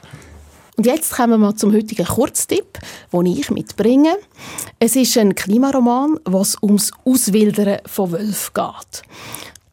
Und 0.78 0.86
jetzt 0.86 1.12
kommen 1.12 1.42
wir 1.42 1.56
zum 1.58 1.74
heutigen 1.74 2.06
Kurztipp, 2.06 2.80
den 3.12 3.26
ich 3.26 3.52
mitbringe. 3.52 4.16
Es 4.80 4.96
ist 4.96 5.18
ein 5.18 5.36
Klimaroman, 5.36 6.18
was 6.24 6.56
ums 6.64 6.92
Auswildern 7.04 7.80
von 7.86 8.14
Wölfen 8.14 8.54
geht. 8.54 9.02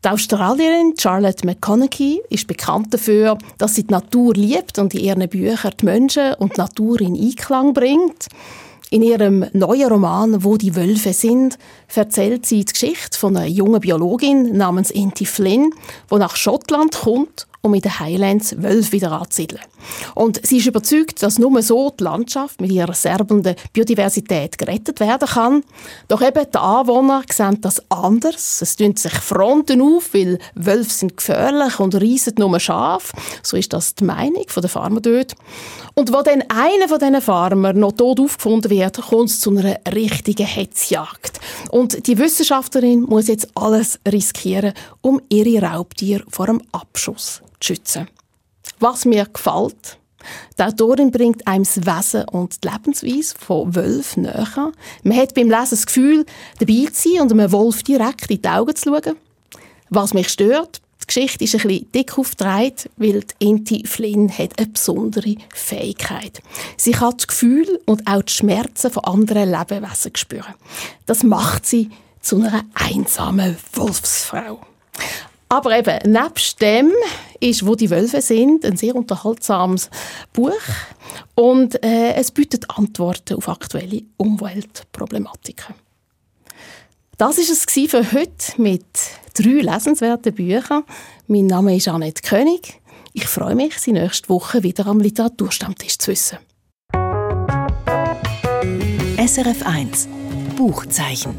Die 0.05 0.09
Australierin 0.09 0.95
Charlotte 0.99 1.47
McConaughey 1.47 2.23
ist 2.31 2.49
bekannt 2.49 2.93
dafür, 2.93 3.39
dass 3.59 3.77
sie 3.77 3.85
die 3.85 3.93
Natur 3.93 4.35
liebt 4.35 4.81
und 4.81 4.95
in 4.95 5.01
ihren 5.01 5.29
Büchern 5.29 5.75
die 5.81 5.85
Menschen 5.85 6.35
und 6.35 6.57
die 6.57 6.61
Natur 6.61 7.01
in 7.01 7.15
Einklang 7.15 7.73
bringt. 7.73 8.27
In 8.91 9.03
ihrem 9.03 9.45
neuen 9.53 9.89
Roman 9.89 10.45
Wo 10.45 10.57
die 10.57 10.77
Wölfe 10.77 11.13
sind, 11.13 11.59
erzählt 11.93 12.47
sie 12.47 12.65
die 12.65 12.73
Geschichte 12.73 13.19
von 13.19 13.37
einer 13.37 13.47
jungen 13.47 13.81
Biologin 13.81 14.57
namens 14.57 14.93
Inti 14.93 15.27
Flynn, 15.27 15.73
die 16.09 16.17
nach 16.17 16.37
Schottland 16.37 16.95
kommt 16.95 17.49
um 17.67 17.75
in 17.75 17.81
den 17.81 17.99
Highlands 17.99 18.63
Wölfe 18.63 18.93
wieder 18.93 19.13
anzusiedeln. 19.13 19.61
Und 20.15 20.45
sie 20.47 20.59
ist 20.59 20.67
überzeugt, 20.67 21.23
dass 21.23 21.39
nur 21.39 21.61
so 21.63 21.91
die 21.91 22.05
Landschaft 22.05 22.61
mit 22.61 22.71
ihrer 22.71 22.95
serbenden 22.95 23.57
Biodiversität 23.73 24.57
gerettet 24.57 25.01
werden 25.01 25.29
kann. 25.29 25.65
Doch 26.09 26.23
eben 26.23 26.47
die 26.53 26.59
Anwohner 26.59 27.23
sehen 27.31 27.61
das 27.61 27.83
anders. 27.91 28.63
Es 28.63 28.77
tun 28.77 28.97
sich 28.97 29.13
Fronten 29.13 29.83
auf, 29.83 30.15
weil 30.15 30.39
Wölfe 30.55 30.91
sind 30.91 31.17
gefährlich 31.17 31.79
und 31.81 31.95
reisen 31.95 32.35
nur 32.39 32.59
Schaf. 32.61 33.13
So 33.43 33.57
ist 33.57 33.73
das 33.73 33.95
die 33.95 34.05
Meinung 34.05 34.45
der 34.57 34.69
Farmer 34.69 35.01
dort. 35.01 35.35
Und 35.95 36.13
wo 36.13 36.23
dann 36.23 36.45
einer 36.49 36.89
von 36.89 36.99
diesen 36.99 37.21
Farmer 37.21 37.73
noch 37.73 37.93
tot 37.93 38.21
aufgefunden 38.21 38.71
wird, 38.71 39.01
kommt 39.01 39.31
es 39.31 39.41
zu 39.41 39.51
einer 39.51 39.77
richtigen 39.93 40.47
Hetzjagd. 40.47 41.41
Und 41.71 42.07
die 42.07 42.19
Wissenschaftlerin 42.19 43.03
muss 43.03 43.29
jetzt 43.29 43.49
alles 43.55 43.99
riskieren, 44.07 44.73
um 45.01 45.21
ihre 45.29 45.65
Raubtiere 45.65 46.25
vor 46.29 46.47
dem 46.47 46.63
Abschuss 46.73 47.43
zu 47.61 47.75
schützen. 47.75 48.09
Was 48.79 49.05
mir 49.05 49.27
gefällt, 49.27 49.99
die 50.59 50.63
Autorin 50.63 51.11
bringt 51.11 51.47
einem 51.47 51.65
das 51.65 51.87
Wesen 51.87 52.29
und 52.29 52.63
die 52.65 52.69
Lebensweise 52.69 53.35
von 53.39 53.75
Wölfen 53.75 54.25
näher. 54.25 54.73
Man 55.03 55.17
hat 55.17 55.35
beim 55.35 55.51
Lesen 55.51 55.71
das 55.71 55.87
Gefühl, 55.87 56.27
dabei 56.59 56.87
zu 56.93 57.11
sein 57.11 57.23
und 57.23 57.33
einem 57.33 57.53
Wolf 57.53 57.83
direkt 57.83 58.31
in 58.31 58.43
die 58.43 58.49
Augen 58.49 58.75
zu 58.75 58.91
schauen. 58.91 59.17
Was 59.91 60.15
mich 60.15 60.29
stört, 60.29 60.81
die 61.03 61.07
Geschichte 61.07 61.45
ist 61.45 61.55
ein 61.55 61.63
bisschen 61.63 61.93
dick 61.93 62.19
aufgetragen, 62.19 62.75
weil 62.97 63.21
die 63.21 63.47
Inti 63.47 63.87
Flynn 63.87 64.29
hat 64.37 64.59
eine 64.59 64.67
besondere 64.67 65.37
Fähigkeit. 65.55 66.43
Sie 66.77 66.91
kann 66.91 67.15
das 67.17 67.29
Gefühl 67.29 67.81
und 67.87 68.09
auch 68.09 68.23
die 68.23 68.33
Schmerzen 68.33 68.91
von 68.91 69.05
anderen 69.05 69.51
Lebewesen 69.51 70.17
spüren. 70.17 70.55
Das 71.07 71.23
macht 71.23 71.67
sie 71.67 71.91
zu 72.21 72.41
einer 72.41 72.65
einsamen 72.75 73.57
Wolfsfrau. 73.75 74.61
Aber 75.49 75.79
eben, 75.79 76.11
nebst 76.11 76.61
dem 76.61 76.91
ist 77.41 77.67
«Wo 77.67 77.75
die 77.75 77.91
Wölfe 77.91 78.21
sind» 78.21 78.65
ein 78.65 78.77
sehr 78.77 78.95
unterhaltsames 78.95 79.91
Buch 80.33 80.53
und 81.35 81.83
äh, 81.85 82.15
es 82.15 82.31
bietet 82.31 82.71
Antworten 82.71 83.35
auf 83.35 83.49
aktuelle 83.49 84.03
Umweltproblematiken. 84.17 85.75
Das 87.19 87.39
ist 87.39 87.51
es 87.51 87.91
für 87.91 88.13
heute 88.13 88.61
mit 88.61 88.85
drei 89.35 89.61
lesenswerten 89.63 90.35
Büchern. 90.35 90.85
Mein 91.27 91.47
Name 91.47 91.77
ist 91.77 91.89
Annette 91.89 92.23
König. 92.23 92.81
Ich 93.15 93.27
freue 93.27 93.55
mich, 93.55 93.79
Sie 93.79 93.93
nächste 93.93 94.29
Woche 94.29 94.63
wieder 94.63 94.87
am 94.87 95.01
Literaturstammtisch 95.01 95.99
zu 95.99 96.11
wissen. 96.11 96.39
SRF 99.17 99.67
1 99.67 100.09
Buchzeichen. 100.57 101.35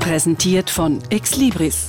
Präsentiert 0.00 0.70
von 0.70 1.00
Exlibris 1.10 1.88